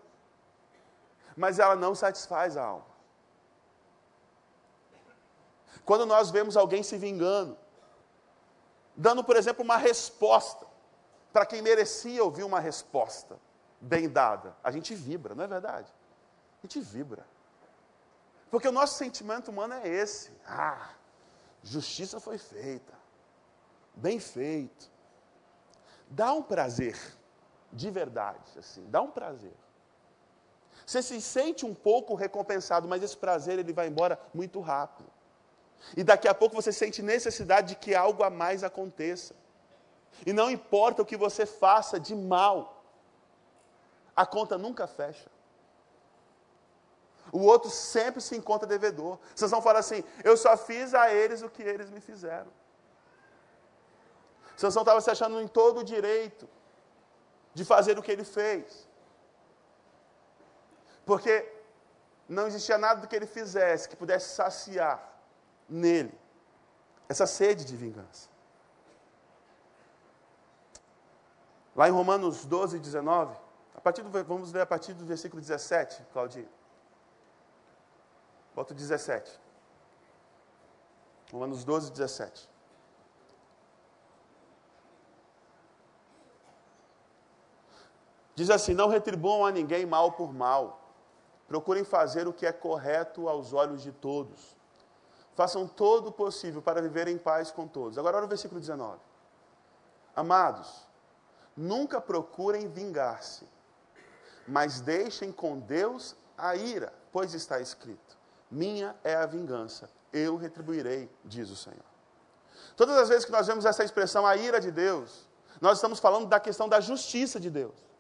[1.36, 2.94] Mas ela não satisfaz a alma.
[5.86, 7.58] Quando nós vemos alguém se vingando,
[8.96, 10.66] dando, por exemplo, uma resposta
[11.32, 13.38] para quem merecia ouvir uma resposta
[13.82, 14.56] bem dada.
[14.64, 15.92] A gente vibra, não é verdade?
[16.60, 17.26] A gente vibra.
[18.50, 20.32] Porque o nosso sentimento humano é esse.
[20.46, 20.92] Ah,
[21.64, 22.94] justiça foi feita.
[23.96, 24.92] Bem feito.
[26.08, 26.96] Dá um prazer,
[27.72, 29.56] de verdade, assim, dá um prazer.
[30.86, 35.10] Você se sente um pouco recompensado, mas esse prazer ele vai embora muito rápido.
[35.96, 39.36] E daqui a pouco você sente necessidade de que algo a mais aconteça.
[40.26, 42.84] E não importa o que você faça de mal,
[44.16, 45.30] a conta nunca fecha.
[47.32, 49.18] O outro sempre se encontra devedor.
[49.34, 52.52] Vocês vão falar assim: eu só fiz a eles o que eles me fizeram.
[54.56, 56.48] Sansão estava se achando em todo o direito
[57.54, 58.88] de fazer o que ele fez.
[61.06, 61.52] Porque
[62.28, 65.02] não existia nada do que ele fizesse que pudesse saciar
[65.68, 66.18] nele
[67.10, 68.30] essa sede de vingança.
[71.76, 73.36] Lá em Romanos 12, 19,
[73.84, 76.48] partir do, vamos ler a partir do versículo 17, Claudinho.
[78.56, 79.40] Bota o 17.
[81.32, 82.50] Romanos 12, 17.
[88.36, 90.80] Diz assim: Não retribuam a ninguém mal por mal.
[91.54, 94.58] Procurem fazer o que é correto aos olhos de todos.
[95.36, 97.96] Façam todo o possível para viver em paz com todos.
[98.00, 98.98] Agora, olha o versículo 19.
[100.16, 100.88] Amados,
[101.56, 103.48] nunca procurem vingar-se,
[104.48, 108.18] mas deixem com Deus a ira, pois está escrito:
[108.50, 111.86] Minha é a vingança, eu retribuirei, diz o Senhor.
[112.76, 115.30] Todas as vezes que nós vemos essa expressão, a ira de Deus,
[115.62, 117.93] nós estamos falando da questão da justiça de Deus.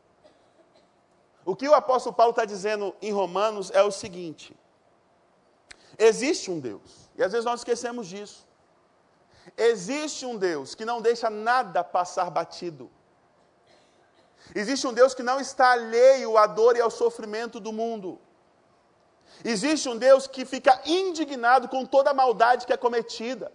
[1.45, 4.55] O que o apóstolo Paulo está dizendo em Romanos é o seguinte:
[5.97, 8.47] existe um Deus, e às vezes nós esquecemos disso.
[9.57, 12.89] Existe um Deus que não deixa nada passar batido.
[14.55, 18.19] Existe um Deus que não está alheio à dor e ao sofrimento do mundo.
[19.43, 23.51] Existe um Deus que fica indignado com toda a maldade que é cometida.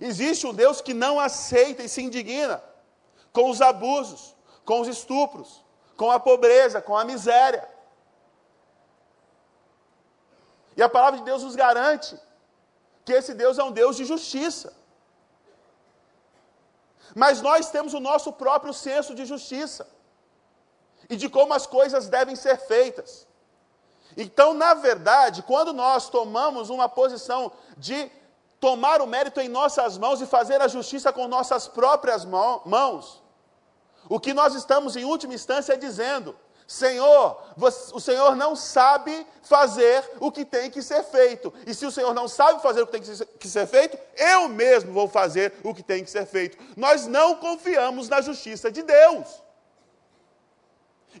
[0.00, 2.62] Existe um Deus que não aceita e se indigna
[3.32, 5.64] com os abusos, com os estupros,
[5.96, 7.66] com a pobreza, com a miséria.
[10.76, 12.18] E a palavra de Deus nos garante
[13.04, 14.74] que esse Deus é um Deus de justiça.
[17.14, 19.88] Mas nós temos o nosso próprio senso de justiça
[21.08, 23.26] e de como as coisas devem ser feitas.
[24.16, 28.10] Então, na verdade, quando nós tomamos uma posição de
[28.60, 33.22] tomar o mérito em nossas mãos e fazer a justiça com nossas próprias mãos,
[34.08, 37.40] o que nós estamos, em última instância, dizendo: Senhor,
[37.92, 41.54] o Senhor não sabe fazer o que tem que ser feito.
[41.64, 44.92] E se o Senhor não sabe fazer o que tem que ser feito, eu mesmo
[44.92, 46.58] vou fazer o que tem que ser feito.
[46.76, 49.42] Nós não confiamos na justiça de Deus.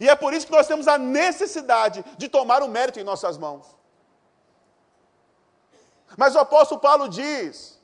[0.00, 3.38] E é por isso que nós temos a necessidade de tomar o mérito em nossas
[3.38, 3.66] mãos.
[6.16, 7.75] Mas o apóstolo Paulo diz: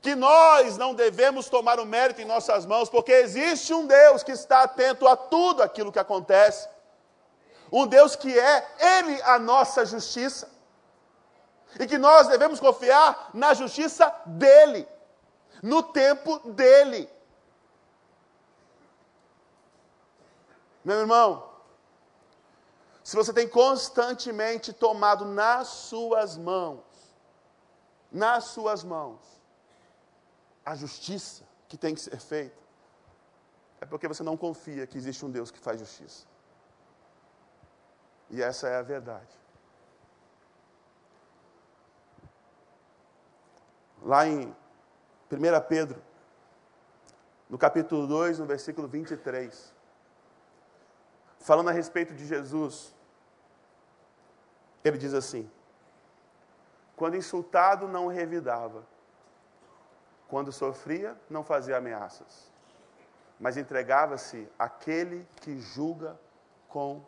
[0.00, 4.32] que nós não devemos tomar o mérito em nossas mãos, porque existe um Deus que
[4.32, 6.68] está atento a tudo aquilo que acontece.
[7.70, 10.50] Um Deus que é Ele a nossa justiça.
[11.78, 14.88] E que nós devemos confiar na justiça dEle,
[15.62, 17.08] no tempo dEle.
[20.82, 21.48] Meu irmão,
[23.04, 26.80] se você tem constantemente tomado nas suas mãos,
[28.10, 29.39] nas suas mãos,
[30.70, 32.62] a justiça que tem que ser feita,
[33.80, 36.28] é porque você não confia que existe um Deus que faz justiça.
[38.28, 39.36] E essa é a verdade.
[44.00, 44.54] Lá em
[45.28, 46.00] 1 Pedro,
[47.48, 49.74] no capítulo 2, no versículo 23,
[51.40, 52.94] falando a respeito de Jesus,
[54.84, 55.50] ele diz assim:
[56.94, 58.86] Quando insultado, não revidava
[60.30, 62.52] quando sofria, não fazia ameaças,
[63.38, 66.18] mas entregava-se àquele que julga
[66.68, 67.04] com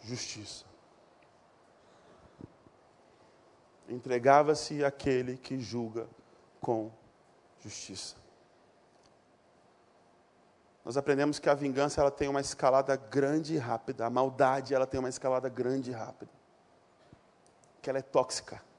[0.00, 0.64] justiça.
[3.88, 6.08] Entregava-se àquele que julga
[6.60, 6.90] com
[7.60, 8.16] justiça.
[10.84, 14.86] Nós aprendemos que a vingança ela tem uma escalada grande e rápida, a maldade ela
[14.86, 16.32] tem uma escalada grande e rápida,
[17.80, 18.69] que ela é tóxica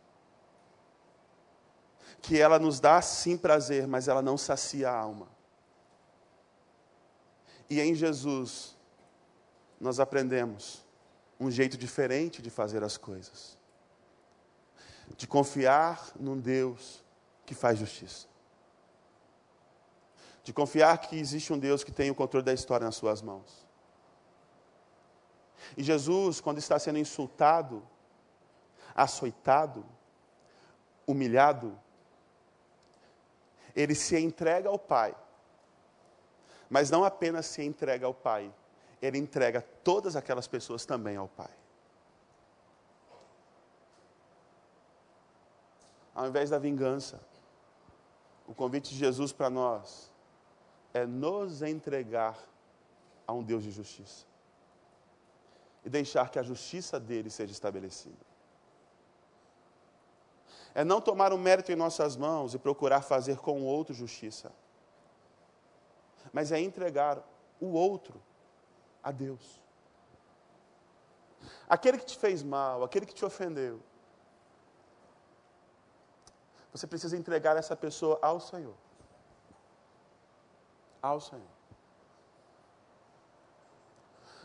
[2.22, 5.28] que ela nos dá sim prazer, mas ela não sacia a alma.
[7.70, 8.78] E em Jesus,
[9.80, 10.86] nós aprendemos
[11.40, 13.58] um jeito diferente de fazer as coisas.
[15.18, 17.04] De confiar num Deus
[17.46, 18.28] que faz justiça.
[20.44, 23.66] De confiar que existe um Deus que tem o controle da história nas suas mãos.
[25.76, 27.82] E Jesus, quando está sendo insultado,
[28.94, 29.86] açoitado,
[31.08, 31.78] humilhado,
[33.76, 35.16] ele se entrega ao Pai.
[36.70, 38.54] Mas não apenas se entrega ao Pai,
[39.02, 41.50] ele entrega todas aquelas pessoas também ao Pai.
[46.14, 47.22] Ao invés da vingança,
[48.48, 50.12] o convite de Jesus para nós
[50.94, 52.38] é nos entregar
[53.26, 54.26] a um Deus de justiça
[55.84, 58.31] e deixar que a justiça dele seja estabelecida
[60.74, 64.52] é não tomar o mérito em nossas mãos e procurar fazer com o outro justiça,
[66.32, 67.22] mas é entregar
[67.60, 68.22] o outro
[69.04, 69.62] a Deus.
[71.68, 73.82] Aquele que te fez mal, aquele que te ofendeu,
[76.72, 78.76] você precisa entregar essa pessoa ao Senhor.
[81.02, 81.48] Ao Senhor.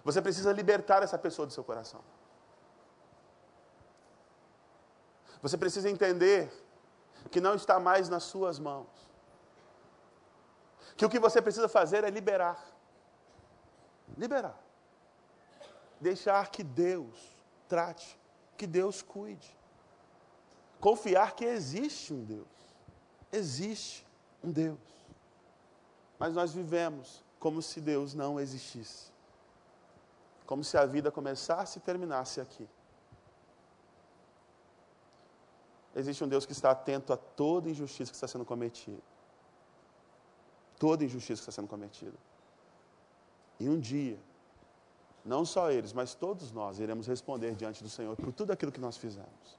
[0.05, 2.01] Você precisa libertar essa pessoa do seu coração.
[5.43, 6.51] Você precisa entender
[7.31, 8.89] que não está mais nas suas mãos.
[10.97, 12.65] Que o que você precisa fazer é liberar.
[14.17, 14.59] Liberar.
[16.01, 17.37] Deixar que Deus
[17.69, 18.19] trate,
[18.57, 19.57] que Deus cuide.
[20.81, 22.47] Confiar que existe um Deus.
[23.33, 24.07] Existe
[24.43, 24.79] um Deus.
[26.19, 29.13] Mas nós vivemos como se Deus não existisse.
[30.47, 32.69] Como se a vida começasse e terminasse aqui.
[35.97, 39.01] Existe um Deus que está atento a toda injustiça que está sendo cometida.
[40.79, 42.17] Toda injustiça que está sendo cometida.
[43.59, 44.21] E um dia,
[45.25, 48.79] não só eles, mas todos nós iremos responder diante do Senhor por tudo aquilo que
[48.79, 49.59] nós fizemos.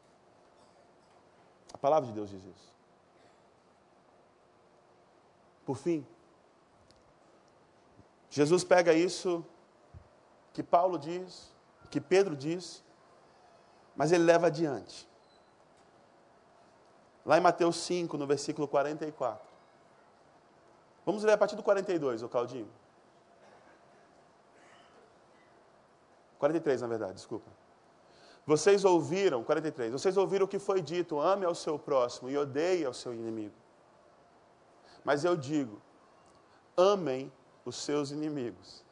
[1.73, 2.71] A palavra de Deus diz isso.
[5.65, 6.05] Por fim,
[8.29, 9.43] Jesus pega isso
[10.53, 11.51] que Paulo diz,
[11.89, 12.83] que Pedro diz,
[13.95, 15.09] mas ele leva adiante.
[17.27, 19.45] Lá em Mateus 5, no versículo 44.
[21.05, 22.69] Vamos ler a partir do 42, o Claudinho.
[26.39, 27.51] 43, na verdade, desculpa.
[28.45, 32.85] Vocês ouviram, 43, vocês ouviram o que foi dito: ame ao seu próximo e odeie
[32.85, 33.55] ao seu inimigo.
[35.03, 35.81] Mas eu digo:
[36.77, 37.29] amem
[37.65, 38.85] os seus inimigos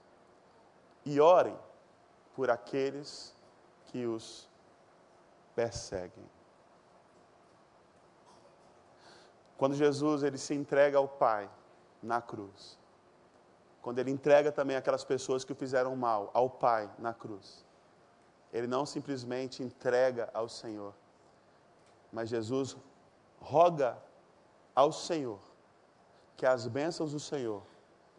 [1.05, 1.57] e orem
[2.35, 3.33] por aqueles
[3.85, 4.49] que os
[5.55, 6.34] perseguem.
[9.57, 11.49] Quando Jesus ele se entrega ao Pai
[12.01, 12.77] na cruz,
[13.81, 17.65] quando ele entrega também aquelas pessoas que o fizeram mal ao Pai na cruz,
[18.51, 20.93] ele não simplesmente entrega ao Senhor,
[22.11, 22.75] mas Jesus
[23.39, 23.97] roga
[24.73, 25.39] ao Senhor
[26.35, 27.61] que as bênçãos do Senhor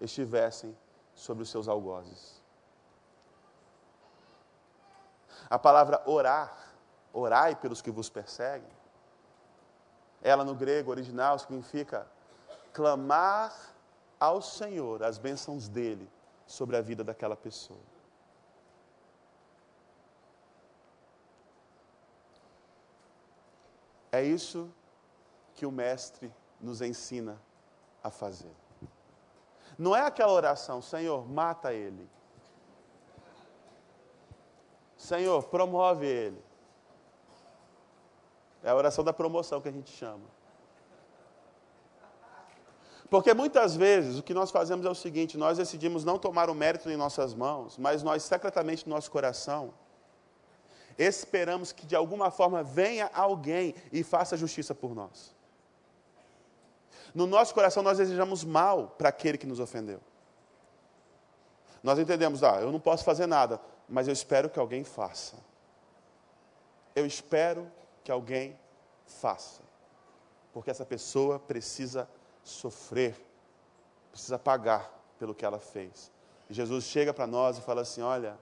[0.01, 0.77] estivessem
[1.15, 2.43] sobre os seus algozes.
[5.49, 6.75] A palavra orar,
[7.13, 8.76] orai pelos que vos perseguem,
[10.23, 12.07] ela no grego original significa
[12.73, 13.55] clamar
[14.19, 16.11] ao Senhor as bênçãos dele
[16.47, 17.81] sobre a vida daquela pessoa.
[24.11, 24.71] É isso
[25.55, 27.41] que o Mestre nos ensina
[28.03, 28.55] a fazer.
[29.79, 32.09] Não é aquela oração, Senhor, mata ele.
[34.97, 36.43] Senhor, promove ele.
[38.67, 40.25] É a oração da promoção que a gente chama.
[43.09, 46.55] Porque muitas vezes o que nós fazemos é o seguinte: nós decidimos não tomar o
[46.55, 49.73] mérito em nossas mãos, mas nós secretamente no nosso coração
[50.99, 55.33] esperamos que de alguma forma venha alguém e faça justiça por nós.
[57.15, 60.01] No nosso coração nós desejamos mal para aquele que nos ofendeu.
[61.85, 65.37] Nós entendemos, ah, eu não posso fazer nada, mas eu espero que alguém faça.
[66.97, 67.71] Eu espero
[68.07, 68.57] que alguém
[69.05, 69.61] faça.
[70.53, 72.09] Porque essa pessoa precisa
[72.41, 73.21] sofrer,
[74.13, 74.89] precisa pagar
[75.19, 76.13] pelo que ela fez.
[76.49, 78.39] E Jesus chega para nós e fala assim: olha,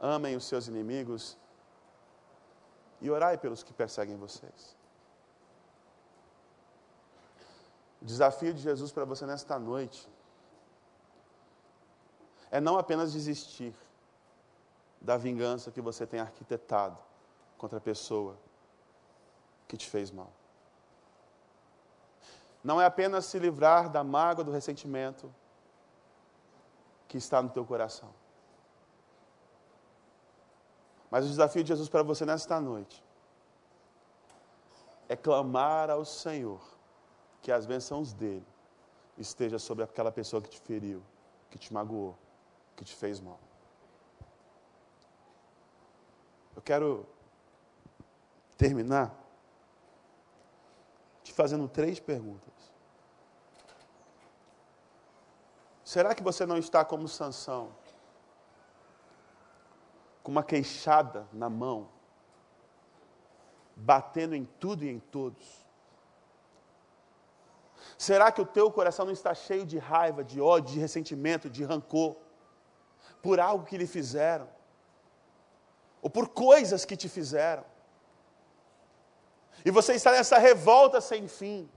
[0.00, 1.36] amem os seus inimigos
[2.98, 4.74] e orai pelos que perseguem vocês.
[8.00, 10.08] O desafio de Jesus para você nesta noite
[12.50, 13.74] é não apenas desistir
[14.98, 17.11] da vingança que você tem arquitetado
[17.62, 18.36] contra a pessoa
[19.68, 20.32] que te fez mal.
[22.62, 25.32] Não é apenas se livrar da mágoa, do ressentimento
[27.06, 28.12] que está no teu coração.
[31.08, 33.00] Mas o desafio de Jesus para você nesta noite
[35.08, 36.60] é clamar ao Senhor
[37.42, 38.46] que as bênçãos dele
[39.16, 41.00] estejam sobre aquela pessoa que te feriu,
[41.48, 42.18] que te magoou,
[42.74, 43.38] que te fez mal.
[46.56, 47.06] Eu quero
[48.56, 49.22] terminar
[51.22, 52.52] te fazendo três perguntas.
[55.84, 57.70] Será que você não está como Sansão,
[60.22, 61.88] com uma queixada na mão,
[63.76, 65.62] batendo em tudo e em todos?
[67.98, 71.64] Será que o teu coração não está cheio de raiva, de ódio, de ressentimento, de
[71.64, 72.16] rancor
[73.22, 74.48] por algo que lhe fizeram?
[76.00, 77.64] Ou por coisas que te fizeram?
[79.64, 81.70] E você está nessa revolta sem fim.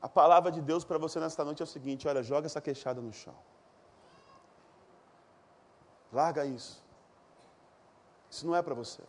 [0.00, 3.00] A palavra de Deus para você nesta noite é o seguinte: olha, joga essa queixada
[3.00, 3.36] no chão.
[6.12, 6.82] Larga isso.
[8.30, 9.02] Isso não é para você.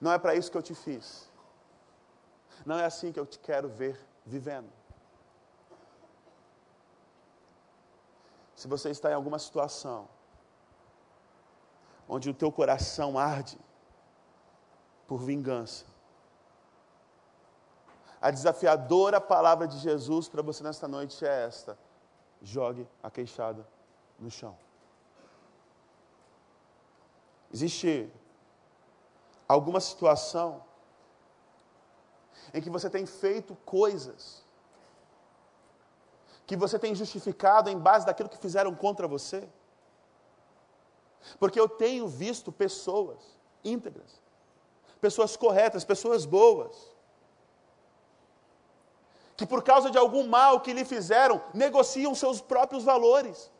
[0.00, 1.30] Não é para isso que eu te fiz.
[2.64, 4.72] Não é assim que eu te quero ver vivendo.
[8.54, 10.08] Se você está em alguma situação
[12.08, 13.58] onde o teu coração arde
[15.06, 15.84] por vingança,
[18.20, 21.78] a desafiadora palavra de Jesus para você nesta noite é esta:
[22.40, 23.66] jogue a queixada
[24.18, 24.56] no chão.
[27.52, 28.10] Existe
[29.46, 30.64] alguma situação
[32.52, 34.42] em que você tem feito coisas
[36.46, 39.48] que você tem justificado em base daquilo que fizeram contra você?
[41.38, 43.18] Porque eu tenho visto pessoas
[43.62, 44.20] íntegras,
[45.06, 46.74] pessoas corretas, pessoas boas,
[49.36, 53.50] que por causa de algum mal que lhe fizeram, negociam seus próprios valores.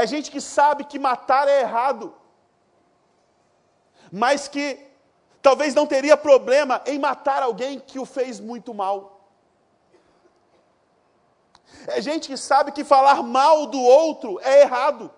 [0.00, 2.14] É gente que sabe que matar é errado,
[4.12, 4.66] mas que
[5.42, 8.96] talvez não teria problema em matar alguém que o fez muito mal.
[11.88, 15.10] É gente que sabe que falar mal do outro é errado,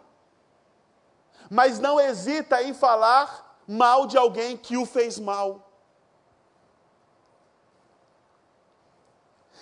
[1.50, 5.70] mas não hesita em falar mal de alguém que o fez mal.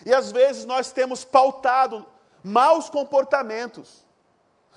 [0.05, 2.07] E às vezes nós temos pautado
[2.45, 4.07] maus comportamentos,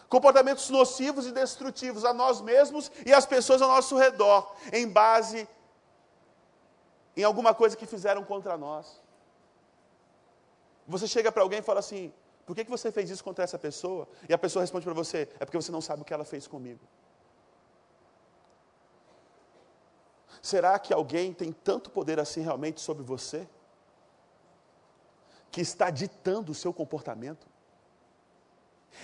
[0.09, 5.47] comportamentos nocivos e destrutivos a nós mesmos e às pessoas ao nosso redor, em base
[7.15, 8.99] em alguma coisa que fizeram contra nós.
[10.87, 12.11] Você chega para alguém e fala assim:
[12.45, 14.07] por que, que você fez isso contra essa pessoa?
[14.27, 16.47] E a pessoa responde para você: é porque você não sabe o que ela fez
[16.47, 16.79] comigo.
[20.41, 23.47] Será que alguém tem tanto poder assim realmente sobre você?
[25.51, 27.47] Que está ditando o seu comportamento?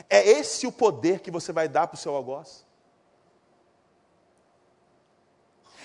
[0.10, 2.66] É esse o poder que você vai dar para o seu algoz?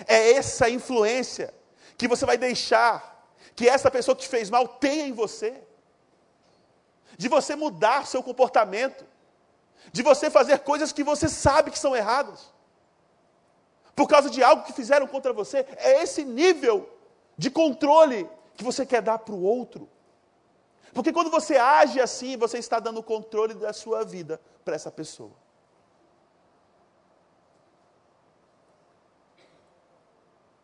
[0.07, 1.53] É essa influência
[1.99, 3.09] que você vai deixar
[3.55, 5.63] que essa pessoa que te fez mal tenha em você?
[7.21, 9.05] de você mudar seu comportamento,
[9.93, 12.51] de você fazer coisas que você sabe que são erradas,
[14.01, 15.59] por causa de algo que fizeram contra você.
[15.77, 16.89] É esse nível
[17.37, 18.27] de controle
[18.57, 19.87] que você quer dar para o outro.
[20.95, 25.33] Porque quando você age assim, você está dando controle da sua vida para essa pessoa.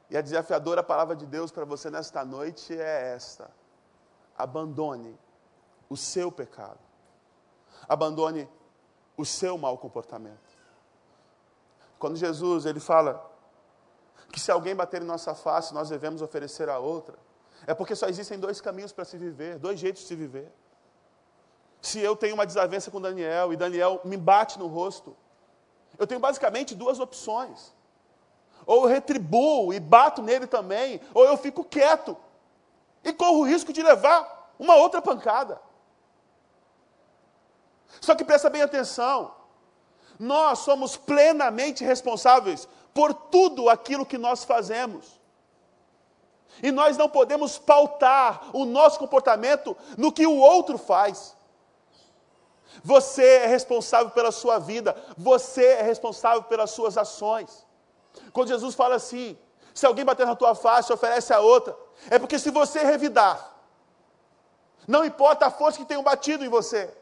[0.09, 3.51] E a desafiadora palavra de Deus para você nesta noite é esta:
[4.35, 5.15] abandone
[5.91, 6.81] o seu pecado.
[7.87, 8.49] Abandone
[9.15, 10.56] o seu mau comportamento.
[11.99, 13.31] Quando Jesus ele fala
[14.33, 17.17] que se alguém bater em nossa face, nós devemos oferecer a outra,
[17.67, 20.53] é porque só existem dois caminhos para se viver, dois jeitos de se viver.
[21.81, 25.17] Se eu tenho uma desavença com Daniel e Daniel me bate no rosto,
[25.99, 27.73] eu tenho basicamente duas opções.
[28.67, 32.17] Ou eu retribuo e bato nele também, ou eu fico quieto
[33.05, 35.61] e corro o risco de levar uma outra pancada.
[38.01, 39.36] Só que presta bem atenção,
[40.19, 45.21] nós somos plenamente responsáveis por tudo aquilo que nós fazemos.
[46.63, 51.37] E nós não podemos pautar o nosso comportamento no que o outro faz.
[52.83, 57.67] Você é responsável pela sua vida, você é responsável pelas suas ações.
[58.33, 59.37] Quando Jesus fala assim:
[59.75, 61.77] se alguém bater na tua face, oferece a outra,
[62.11, 63.55] é porque se você revidar,
[64.87, 66.93] não importa a força que tenham batido em você,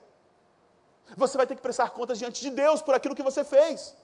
[1.16, 3.94] você vai ter que prestar contas diante de Deus por aquilo que você fez.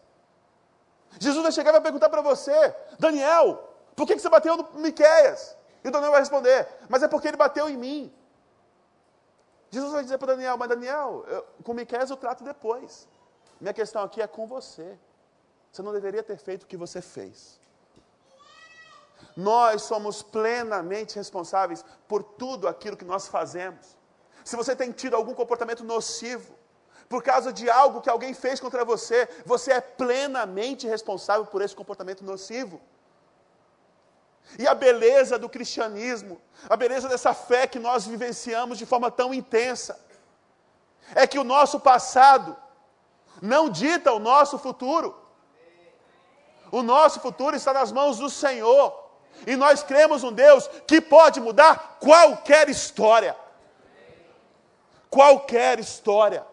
[1.19, 5.57] Jesus vai chegar e vai perguntar para você, Daniel, por que, você bateu no Miquéias?
[5.83, 8.15] E o Daniel vai responder, mas é porque ele bateu em mim.
[9.71, 13.09] Jesus vai dizer para Daniel, mas Daniel, eu, com Miquéias eu trato depois.
[13.61, 14.99] Minha questão aqui é com você.
[15.71, 17.61] Você não deveria ter feito o que você fez.
[19.37, 23.97] Nós somos plenamente responsáveis por tudo aquilo que nós fazemos.
[24.45, 26.55] Se você tem tido algum comportamento nocivo,
[27.11, 31.75] por causa de algo que alguém fez contra você, você é plenamente responsável por esse
[31.75, 32.81] comportamento nocivo.
[34.57, 39.35] E a beleza do cristianismo, a beleza dessa fé que nós vivenciamos de forma tão
[39.35, 39.99] intensa,
[41.13, 42.57] é que o nosso passado
[43.43, 45.21] não dita o nosso futuro.
[46.71, 48.87] O nosso futuro está nas mãos do Senhor.
[49.49, 53.37] E nós cremos um Deus que pode mudar qualquer história.
[55.11, 56.47] Qualquer história.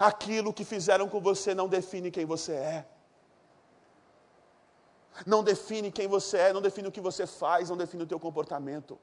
[0.00, 2.86] Aquilo que fizeram com você não define quem você é.
[5.26, 8.18] Não define quem você é, não define o que você faz, não define o teu
[8.18, 8.98] comportamento.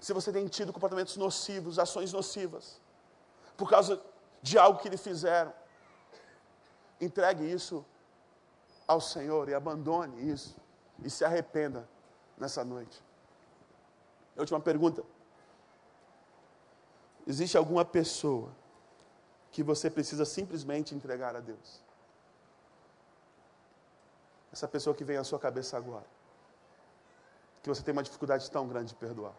[0.00, 2.80] Se você tem tido comportamentos nocivos, ações nocivas,
[3.56, 4.00] por causa
[4.40, 5.52] de algo que lhe fizeram,
[7.00, 7.84] entregue isso
[8.86, 10.54] ao Senhor e abandone isso
[11.02, 11.88] e se arrependa
[12.38, 13.02] nessa noite.
[14.36, 15.02] Última pergunta.
[17.26, 18.54] Existe alguma pessoa
[19.50, 21.80] que você precisa simplesmente entregar a Deus?
[24.52, 26.06] Essa pessoa que vem à sua cabeça agora,
[27.62, 29.34] que você tem uma dificuldade tão grande de perdoar,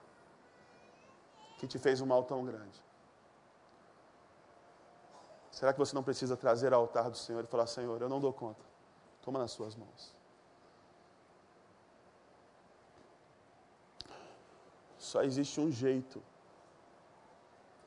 [1.58, 2.82] que te fez um mal tão grande.
[5.52, 8.20] Será que você não precisa trazer ao altar do Senhor e falar: Senhor, eu não
[8.20, 8.64] dou conta,
[9.22, 10.16] toma nas suas mãos.
[14.98, 16.24] Só existe um jeito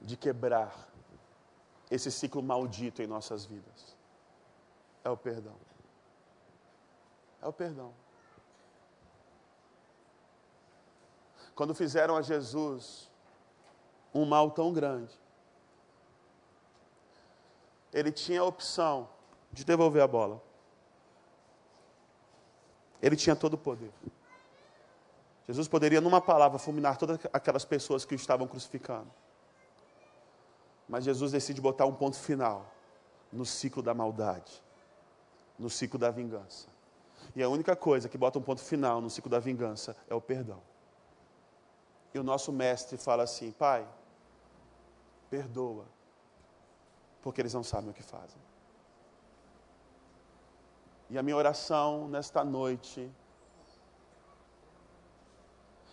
[0.00, 0.93] de quebrar
[1.94, 3.96] esse ciclo maldito em nossas vidas:
[5.02, 5.56] é o perdão.
[7.40, 7.94] É o perdão.
[11.54, 13.08] Quando fizeram a Jesus
[14.12, 15.14] um mal tão grande,
[17.92, 19.08] ele tinha a opção
[19.52, 20.42] de devolver a bola.
[23.00, 23.92] Ele tinha todo o poder.
[25.46, 29.12] Jesus poderia, numa palavra, fulminar todas aquelas pessoas que o estavam crucificando.
[30.88, 32.70] Mas Jesus decide botar um ponto final
[33.32, 34.62] no ciclo da maldade,
[35.58, 36.68] no ciclo da vingança.
[37.34, 40.20] E a única coisa que bota um ponto final no ciclo da vingança é o
[40.20, 40.60] perdão.
[42.12, 43.86] E o nosso mestre fala assim: Pai,
[45.30, 45.84] perdoa,
[47.22, 48.40] porque eles não sabem o que fazem.
[51.10, 53.10] E a minha oração nesta noite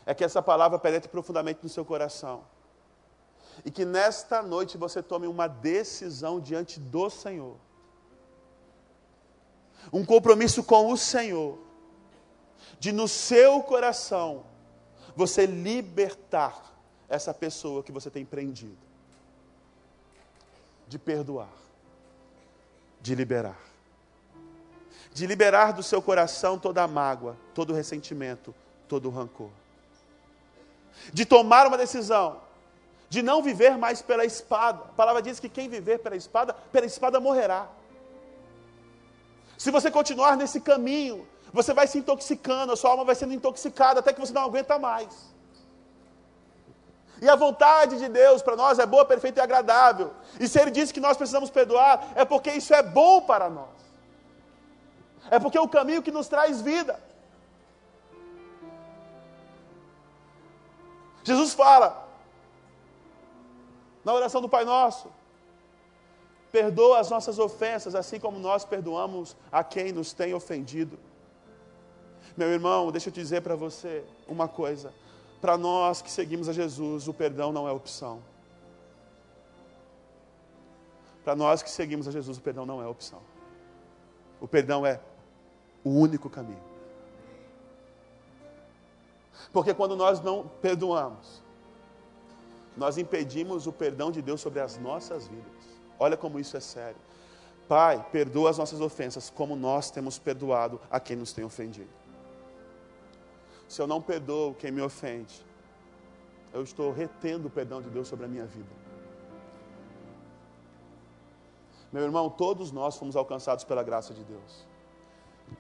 [0.06, 2.44] é que essa palavra penetre profundamente no seu coração.
[3.64, 7.58] E que nesta noite você tome uma decisão diante do Senhor.
[9.92, 11.60] Um compromisso com o Senhor.
[12.80, 14.46] De no seu coração
[15.16, 16.76] você libertar
[17.10, 18.92] essa pessoa que você tem prendido
[20.92, 21.48] de perdoar,
[23.00, 23.58] de liberar.
[25.14, 28.54] De liberar do seu coração toda a mágoa, todo o ressentimento,
[28.90, 29.50] todo o rancor.
[31.14, 32.42] De tomar uma decisão,
[33.12, 34.86] de não viver mais pela espada.
[34.86, 37.68] A palavra diz que quem viver pela espada, pela espada morrerá.
[39.58, 44.00] Se você continuar nesse caminho, você vai se intoxicando, a sua alma vai sendo intoxicada
[44.00, 45.14] até que você não aguenta mais.
[47.22, 50.14] E a vontade de Deus para nós é boa, perfeita e agradável.
[50.40, 53.68] E se Ele disse que nós precisamos perdoar, é porque isso é bom para nós.
[55.30, 56.98] É porque é o caminho que nos traz vida.
[61.26, 62.01] Jesus fala,
[64.04, 65.10] na oração do Pai Nosso,
[66.52, 71.00] perdoa as nossas ofensas, assim como nós perdoamos a quem nos tem ofendido.
[72.36, 74.94] Meu irmão, deixa eu dizer para você uma coisa:
[75.40, 78.22] para nós que seguimos a Jesus, o perdão não é opção.
[81.24, 83.22] Para nós que seguimos a Jesus, o perdão não é opção.
[84.40, 85.00] O perdão é
[85.84, 86.64] o único caminho.
[89.54, 91.42] Porque quando nós não perdoamos,
[92.76, 95.80] nós impedimos o perdão de Deus sobre as nossas vidas.
[96.00, 97.00] Olha como isso é sério.
[97.68, 102.02] Pai, perdoa as nossas ofensas, como nós temos perdoado a quem nos tem ofendido
[103.72, 105.46] se eu não perdoo quem me ofende,
[106.52, 108.68] eu estou retendo o perdão de Deus sobre a minha vida.
[111.90, 114.68] Meu irmão, todos nós fomos alcançados pela graça de Deus.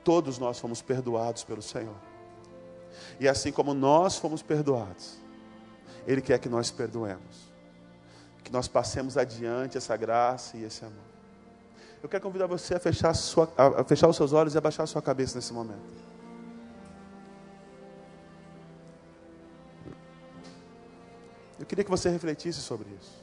[0.03, 1.95] Todos nós fomos perdoados pelo Senhor.
[3.18, 5.18] E assim como nós fomos perdoados,
[6.07, 7.51] Ele quer que nós perdoemos.
[8.43, 11.11] Que nós passemos adiante essa graça e esse amor.
[12.01, 14.87] Eu quero convidar você a fechar, sua, a fechar os seus olhos e abaixar a
[14.87, 16.01] sua cabeça nesse momento.
[21.59, 23.21] Eu queria que você refletisse sobre isso.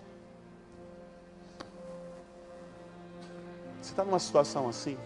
[3.83, 4.97] Você está numa situação assim,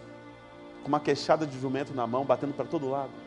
[0.82, 3.21] com uma queixada de jumento na mão, batendo para todo lado.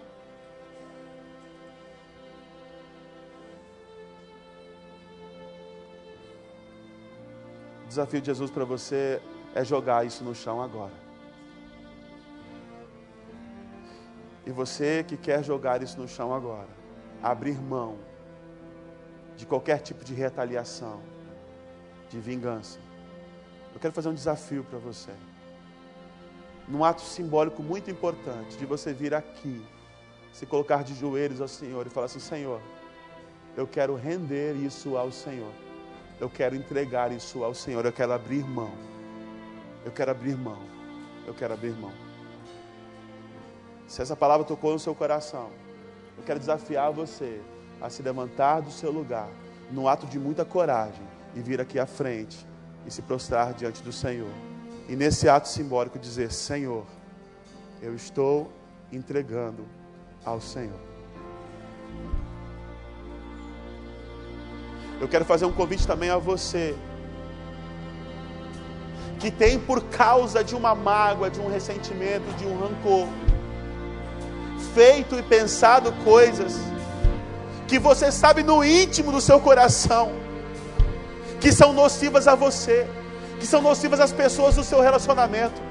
[7.96, 9.22] Desafio de Jesus para você
[9.54, 10.92] é jogar isso no chão agora.
[14.46, 16.68] E você que quer jogar isso no chão agora,
[17.24, 17.98] abrir mão
[19.38, 21.02] de qualquer tipo de retaliação,
[22.10, 22.80] de vingança.
[23.74, 25.12] Eu quero fazer um desafio para você.
[26.68, 29.66] Num ato simbólico muito importante, de você vir aqui,
[30.34, 32.62] se colocar de joelhos ao Senhor e falar assim: Senhor,
[33.56, 35.65] eu quero render isso ao Senhor.
[36.20, 37.86] Eu quero entregar isso ao Senhor.
[37.86, 38.72] Eu quero abrir mão.
[39.84, 40.60] Eu quero abrir mão.
[41.28, 41.92] Eu quero abrir mão.
[43.88, 45.50] Se essa palavra tocou no seu coração,
[46.18, 47.42] eu quero desafiar você
[47.82, 49.30] a se levantar do seu lugar,
[49.72, 51.06] num ato de muita coragem,
[51.36, 52.48] e vir aqui à frente
[52.86, 54.32] e se prostrar diante do Senhor.
[54.88, 56.86] E nesse ato simbólico dizer: Senhor,
[57.82, 58.52] eu estou
[58.92, 59.66] entregando
[60.24, 60.80] ao Senhor.
[65.00, 66.76] Eu quero fazer um convite também a você
[69.20, 73.08] que tem por causa de uma mágoa, de um ressentimento, de um rancor,
[74.74, 76.60] feito e pensado coisas
[77.68, 80.12] que você sabe no íntimo do seu coração
[81.40, 82.88] que são nocivas a você,
[83.40, 85.62] que são nocivas às pessoas do seu relacionamento.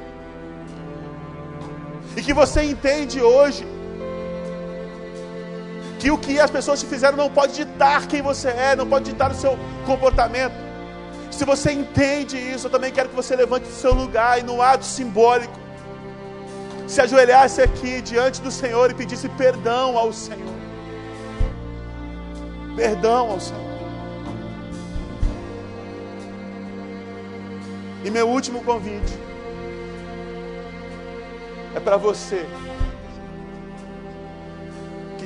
[2.17, 3.67] E que você entende hoje
[6.05, 9.07] que o que as pessoas te fizeram não pode ditar quem você é, não pode
[9.07, 10.53] ditar o seu comportamento.
[11.31, 14.61] Se você entende isso, eu também quero que você levante do seu lugar e no
[14.61, 15.59] ato simbólico
[16.87, 20.55] se ajoelhasse aqui diante do Senhor e pedisse perdão ao Senhor.
[22.77, 23.63] Perdão ao Senhor.
[28.05, 29.15] E meu último convite
[31.75, 32.45] é para você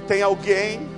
[0.09, 0.89] tem alguém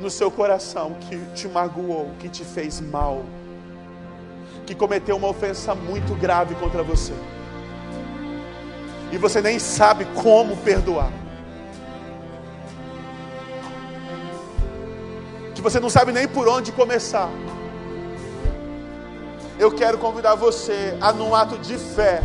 [0.00, 3.22] no seu coração que te magoou, que te fez mal,
[4.66, 7.12] que cometeu uma ofensa muito grave contra você.
[9.12, 11.12] E você nem sabe como perdoar.
[15.54, 17.28] Que você não sabe nem por onde começar.
[19.58, 22.22] Eu quero convidar você a, num ato de fé,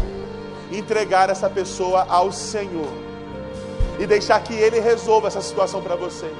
[0.71, 3.06] entregar essa pessoa ao Senhor
[3.99, 6.31] e deixar que Ele resolva essa situação para você.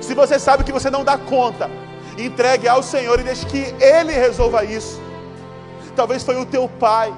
[0.00, 1.70] Se você sabe que você não dá conta,
[2.16, 5.00] entregue ao Senhor e deixe que Ele resolva isso.
[5.94, 7.12] Talvez foi o teu pai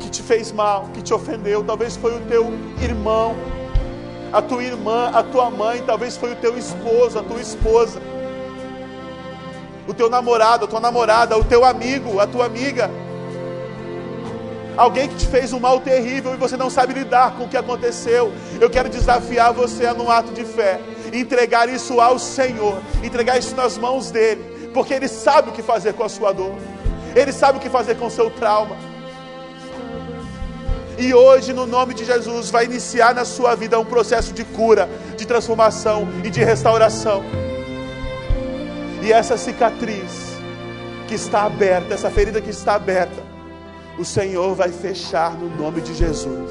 [0.00, 2.46] que te fez mal, que te ofendeu, talvez foi o teu
[2.80, 3.34] irmão,
[4.32, 8.00] a tua irmã, a tua mãe, talvez foi o teu esposo, a tua esposa,
[9.86, 12.90] o teu namorado, a tua namorada, o teu amigo, a tua amiga.
[14.78, 17.56] Alguém que te fez um mal terrível e você não sabe lidar com o que
[17.56, 18.32] aconteceu.
[18.60, 20.78] Eu quero desafiar você a, num ato de fé,
[21.12, 25.94] entregar isso ao Senhor, entregar isso nas mãos dele, porque ele sabe o que fazer
[25.94, 26.54] com a sua dor.
[27.16, 28.76] Ele sabe o que fazer com o seu trauma.
[30.96, 34.88] E hoje, no nome de Jesus, vai iniciar na sua vida um processo de cura,
[35.16, 37.24] de transformação e de restauração.
[39.02, 40.38] E essa cicatriz
[41.08, 43.27] que está aberta, essa ferida que está aberta,
[43.98, 46.50] o Senhor vai fechar no nome de Jesus.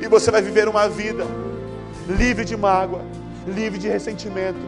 [0.00, 1.26] E você vai viver uma vida
[2.08, 3.02] livre de mágoa,
[3.46, 4.60] livre de ressentimento,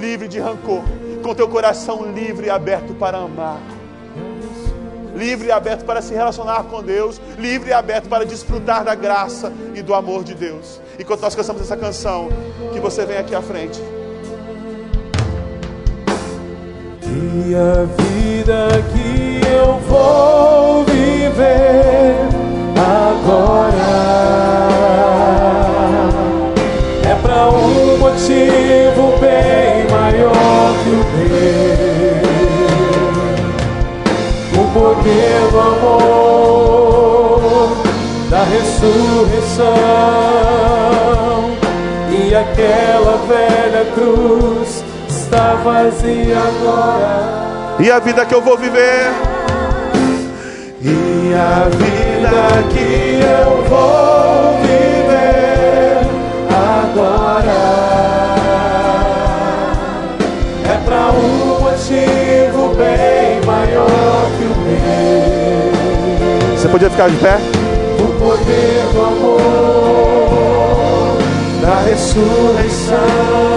[0.00, 0.82] livre de rancor,
[1.22, 3.60] com teu coração livre e aberto para amar
[5.18, 9.52] livre e aberto para se relacionar com Deus, livre e aberto para desfrutar da graça
[9.74, 10.80] e do amor de Deus.
[10.98, 12.28] Enquanto nós cantamos essa canção,
[12.72, 13.80] que você vem aqui à frente.
[17.20, 22.14] E a vida que eu vou viver
[22.76, 23.98] agora.
[27.10, 31.88] É para um motivo bem maior que o teu
[34.78, 36.60] poder do amor,
[38.30, 39.66] da ressurreição
[42.10, 44.67] e aquela velha cruz
[45.38, 47.78] está vazia agora.
[47.78, 49.12] E a vida que eu vou viver?
[50.82, 56.00] E a vida que eu vou viver
[56.50, 57.60] agora
[60.64, 64.54] é para um motivo bem maior que o
[66.58, 67.38] você podia ficar de pé?
[68.00, 71.18] O poder do amor,
[71.62, 73.47] da ressurreição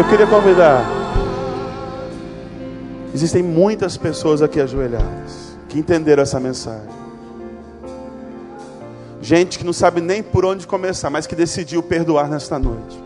[0.00, 0.82] Eu queria convidar.
[3.12, 6.88] Existem muitas pessoas aqui ajoelhadas que entenderam essa mensagem.
[9.20, 12.98] Gente que não sabe nem por onde começar, mas que decidiu perdoar nesta noite.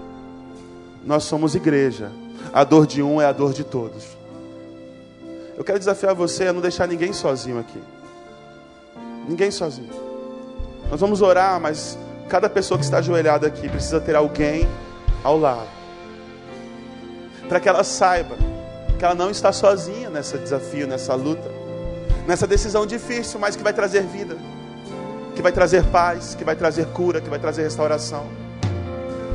[1.04, 2.12] Nós somos igreja.
[2.52, 4.16] A dor de um é a dor de todos.
[5.56, 7.82] Eu quero desafiar você a não deixar ninguém sozinho aqui.
[9.28, 9.90] Ninguém sozinho.
[10.88, 14.68] Nós vamos orar, mas cada pessoa que está ajoelhada aqui precisa ter alguém
[15.24, 15.83] ao lado.
[17.48, 18.36] Para que ela saiba
[18.98, 21.50] que ela não está sozinha nesse desafio, nessa luta,
[22.26, 24.36] nessa decisão difícil, mas que vai trazer vida,
[25.34, 28.26] que vai trazer paz, que vai trazer cura, que vai trazer restauração.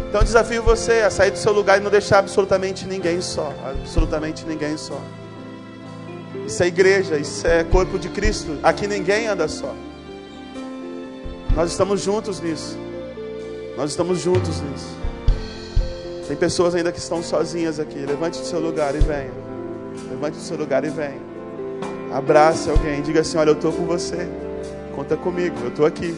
[0.07, 3.53] Então eu desafio você a sair do seu lugar e não deixar absolutamente ninguém só.
[3.63, 4.99] Absolutamente ninguém só.
[6.47, 8.57] Isso é igreja, isso é corpo de Cristo.
[8.63, 9.71] Aqui ninguém anda só.
[11.55, 12.75] Nós estamos juntos nisso.
[13.77, 14.98] Nós estamos juntos nisso.
[16.29, 17.97] Tem pessoas ainda que estão sozinhas aqui.
[18.05, 19.31] Levante do seu lugar e venha.
[20.11, 21.19] Levante do seu lugar e venha.
[22.13, 23.01] Abrace alguém.
[23.01, 24.29] Diga assim: Olha, eu estou com você.
[24.95, 25.55] Conta comigo.
[25.63, 26.15] Eu estou aqui.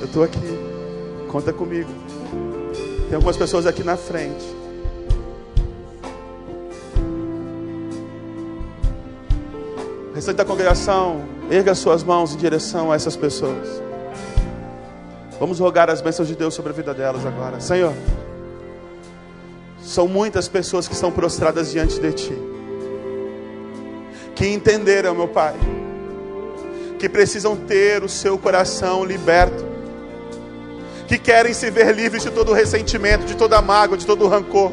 [0.00, 0.38] Eu estou aqui.
[1.30, 1.88] Conta comigo.
[3.08, 4.44] Tem algumas pessoas aqui na frente.
[10.10, 13.82] O restante da congregação, erga suas mãos em direção a essas pessoas.
[15.40, 17.58] Vamos rogar as bênçãos de Deus sobre a vida delas agora.
[17.60, 17.94] Senhor,
[19.92, 22.38] são muitas pessoas que estão prostradas diante de Ti,
[24.34, 25.54] que entenderam, meu Pai,
[26.98, 29.64] que precisam ter o seu coração liberto,
[31.06, 34.72] que querem se ver livres de todo ressentimento, de toda mágoa, de todo rancor.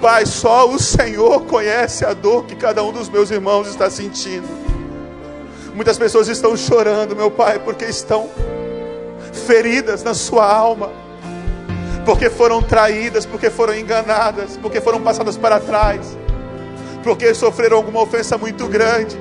[0.00, 4.46] Pai, só o Senhor conhece a dor que cada um dos meus irmãos está sentindo.
[5.74, 8.28] Muitas pessoas estão chorando, meu Pai, porque estão
[9.46, 10.92] feridas na sua alma,
[12.04, 16.16] porque foram traídas, porque foram enganadas, porque foram passadas para trás,
[17.02, 19.18] porque sofreram alguma ofensa muito grande.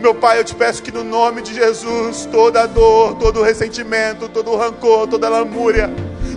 [0.00, 4.56] Meu Pai, eu te peço que no nome de Jesus, toda dor, todo ressentimento, todo
[4.56, 5.90] rancor, toda lamúria,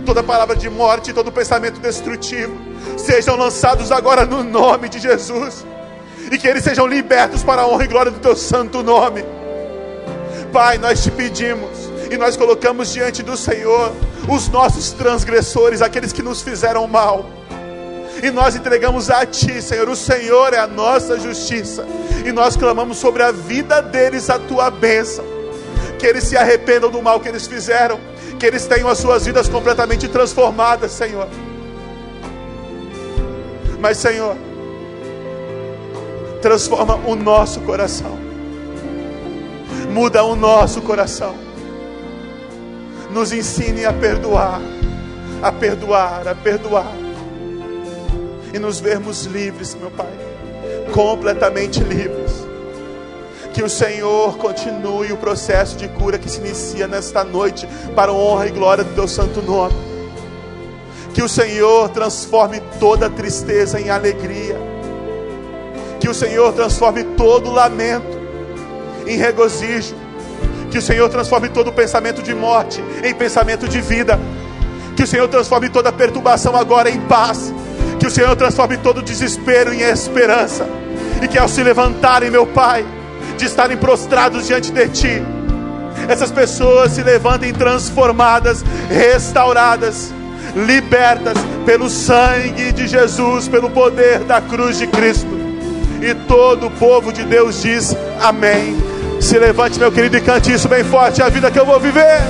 [0.04, 2.54] toda palavra de morte, todo pensamento destrutivo,
[2.98, 5.64] sejam lançados agora no nome de Jesus,
[6.30, 9.24] e que eles sejam libertos para a honra e glória do teu santo nome.
[10.52, 13.92] Pai, nós te pedimos e nós colocamos diante do Senhor
[14.28, 17.28] os nossos transgressores, aqueles que nos fizeram mal.
[18.22, 19.88] E nós entregamos a Ti, Senhor.
[19.88, 21.84] O Senhor é a nossa justiça.
[22.24, 25.24] E nós clamamos sobre a vida deles a Tua bênção.
[25.98, 28.00] Que eles se arrependam do mal que eles fizeram.
[28.38, 31.28] Que eles tenham as suas vidas completamente transformadas, Senhor.
[33.78, 34.36] Mas, Senhor,
[36.40, 38.18] transforma o nosso coração.
[39.90, 41.43] Muda o nosso coração
[43.14, 44.60] nos ensine a perdoar,
[45.40, 46.92] a perdoar, a perdoar.
[48.52, 50.12] E nos vermos livres, meu Pai,
[50.92, 52.44] completamente livres.
[53.52, 58.14] Que o Senhor continue o processo de cura que se inicia nesta noite, para a
[58.14, 59.74] honra e glória do Teu santo nome.
[61.14, 64.56] Que o Senhor transforme toda tristeza em alegria.
[66.00, 68.18] Que o Senhor transforme todo lamento
[69.06, 69.94] em regozijo
[70.74, 74.18] que o Senhor transforme todo pensamento de morte em pensamento de vida.
[74.96, 77.54] Que o Senhor transforme toda perturbação agora em paz.
[78.00, 80.66] Que o Senhor transforme todo desespero em esperança.
[81.22, 82.84] E que ao se levantarem, meu Pai,
[83.38, 85.22] de estarem prostrados diante de Ti,
[86.08, 90.12] essas pessoas se levantem transformadas, restauradas,
[90.56, 95.38] libertas pelo sangue de Jesus, pelo poder da cruz de Cristo.
[96.02, 98.93] E todo o povo de Deus diz: Amém.
[99.34, 101.20] Se levante, meu querido, e cante isso bem forte.
[101.20, 102.20] É a vida que eu vou viver.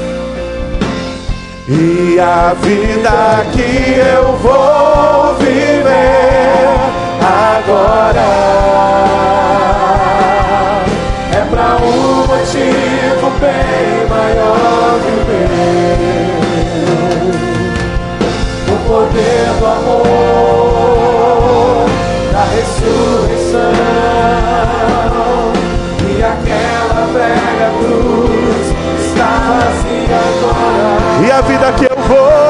[1.69, 5.85] E a vida que eu vou viver
[7.21, 9.14] agora
[31.23, 32.44] E a vida que eu vou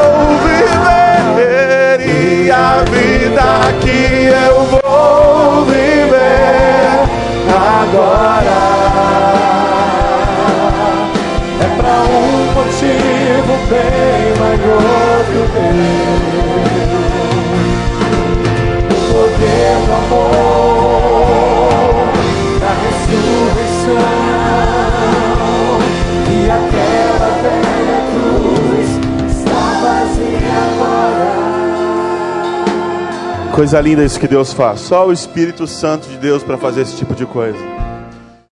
[33.54, 34.80] Coisa linda isso que Deus faz.
[34.80, 37.83] Só o Espírito Santo de Deus para fazer esse tipo de coisa.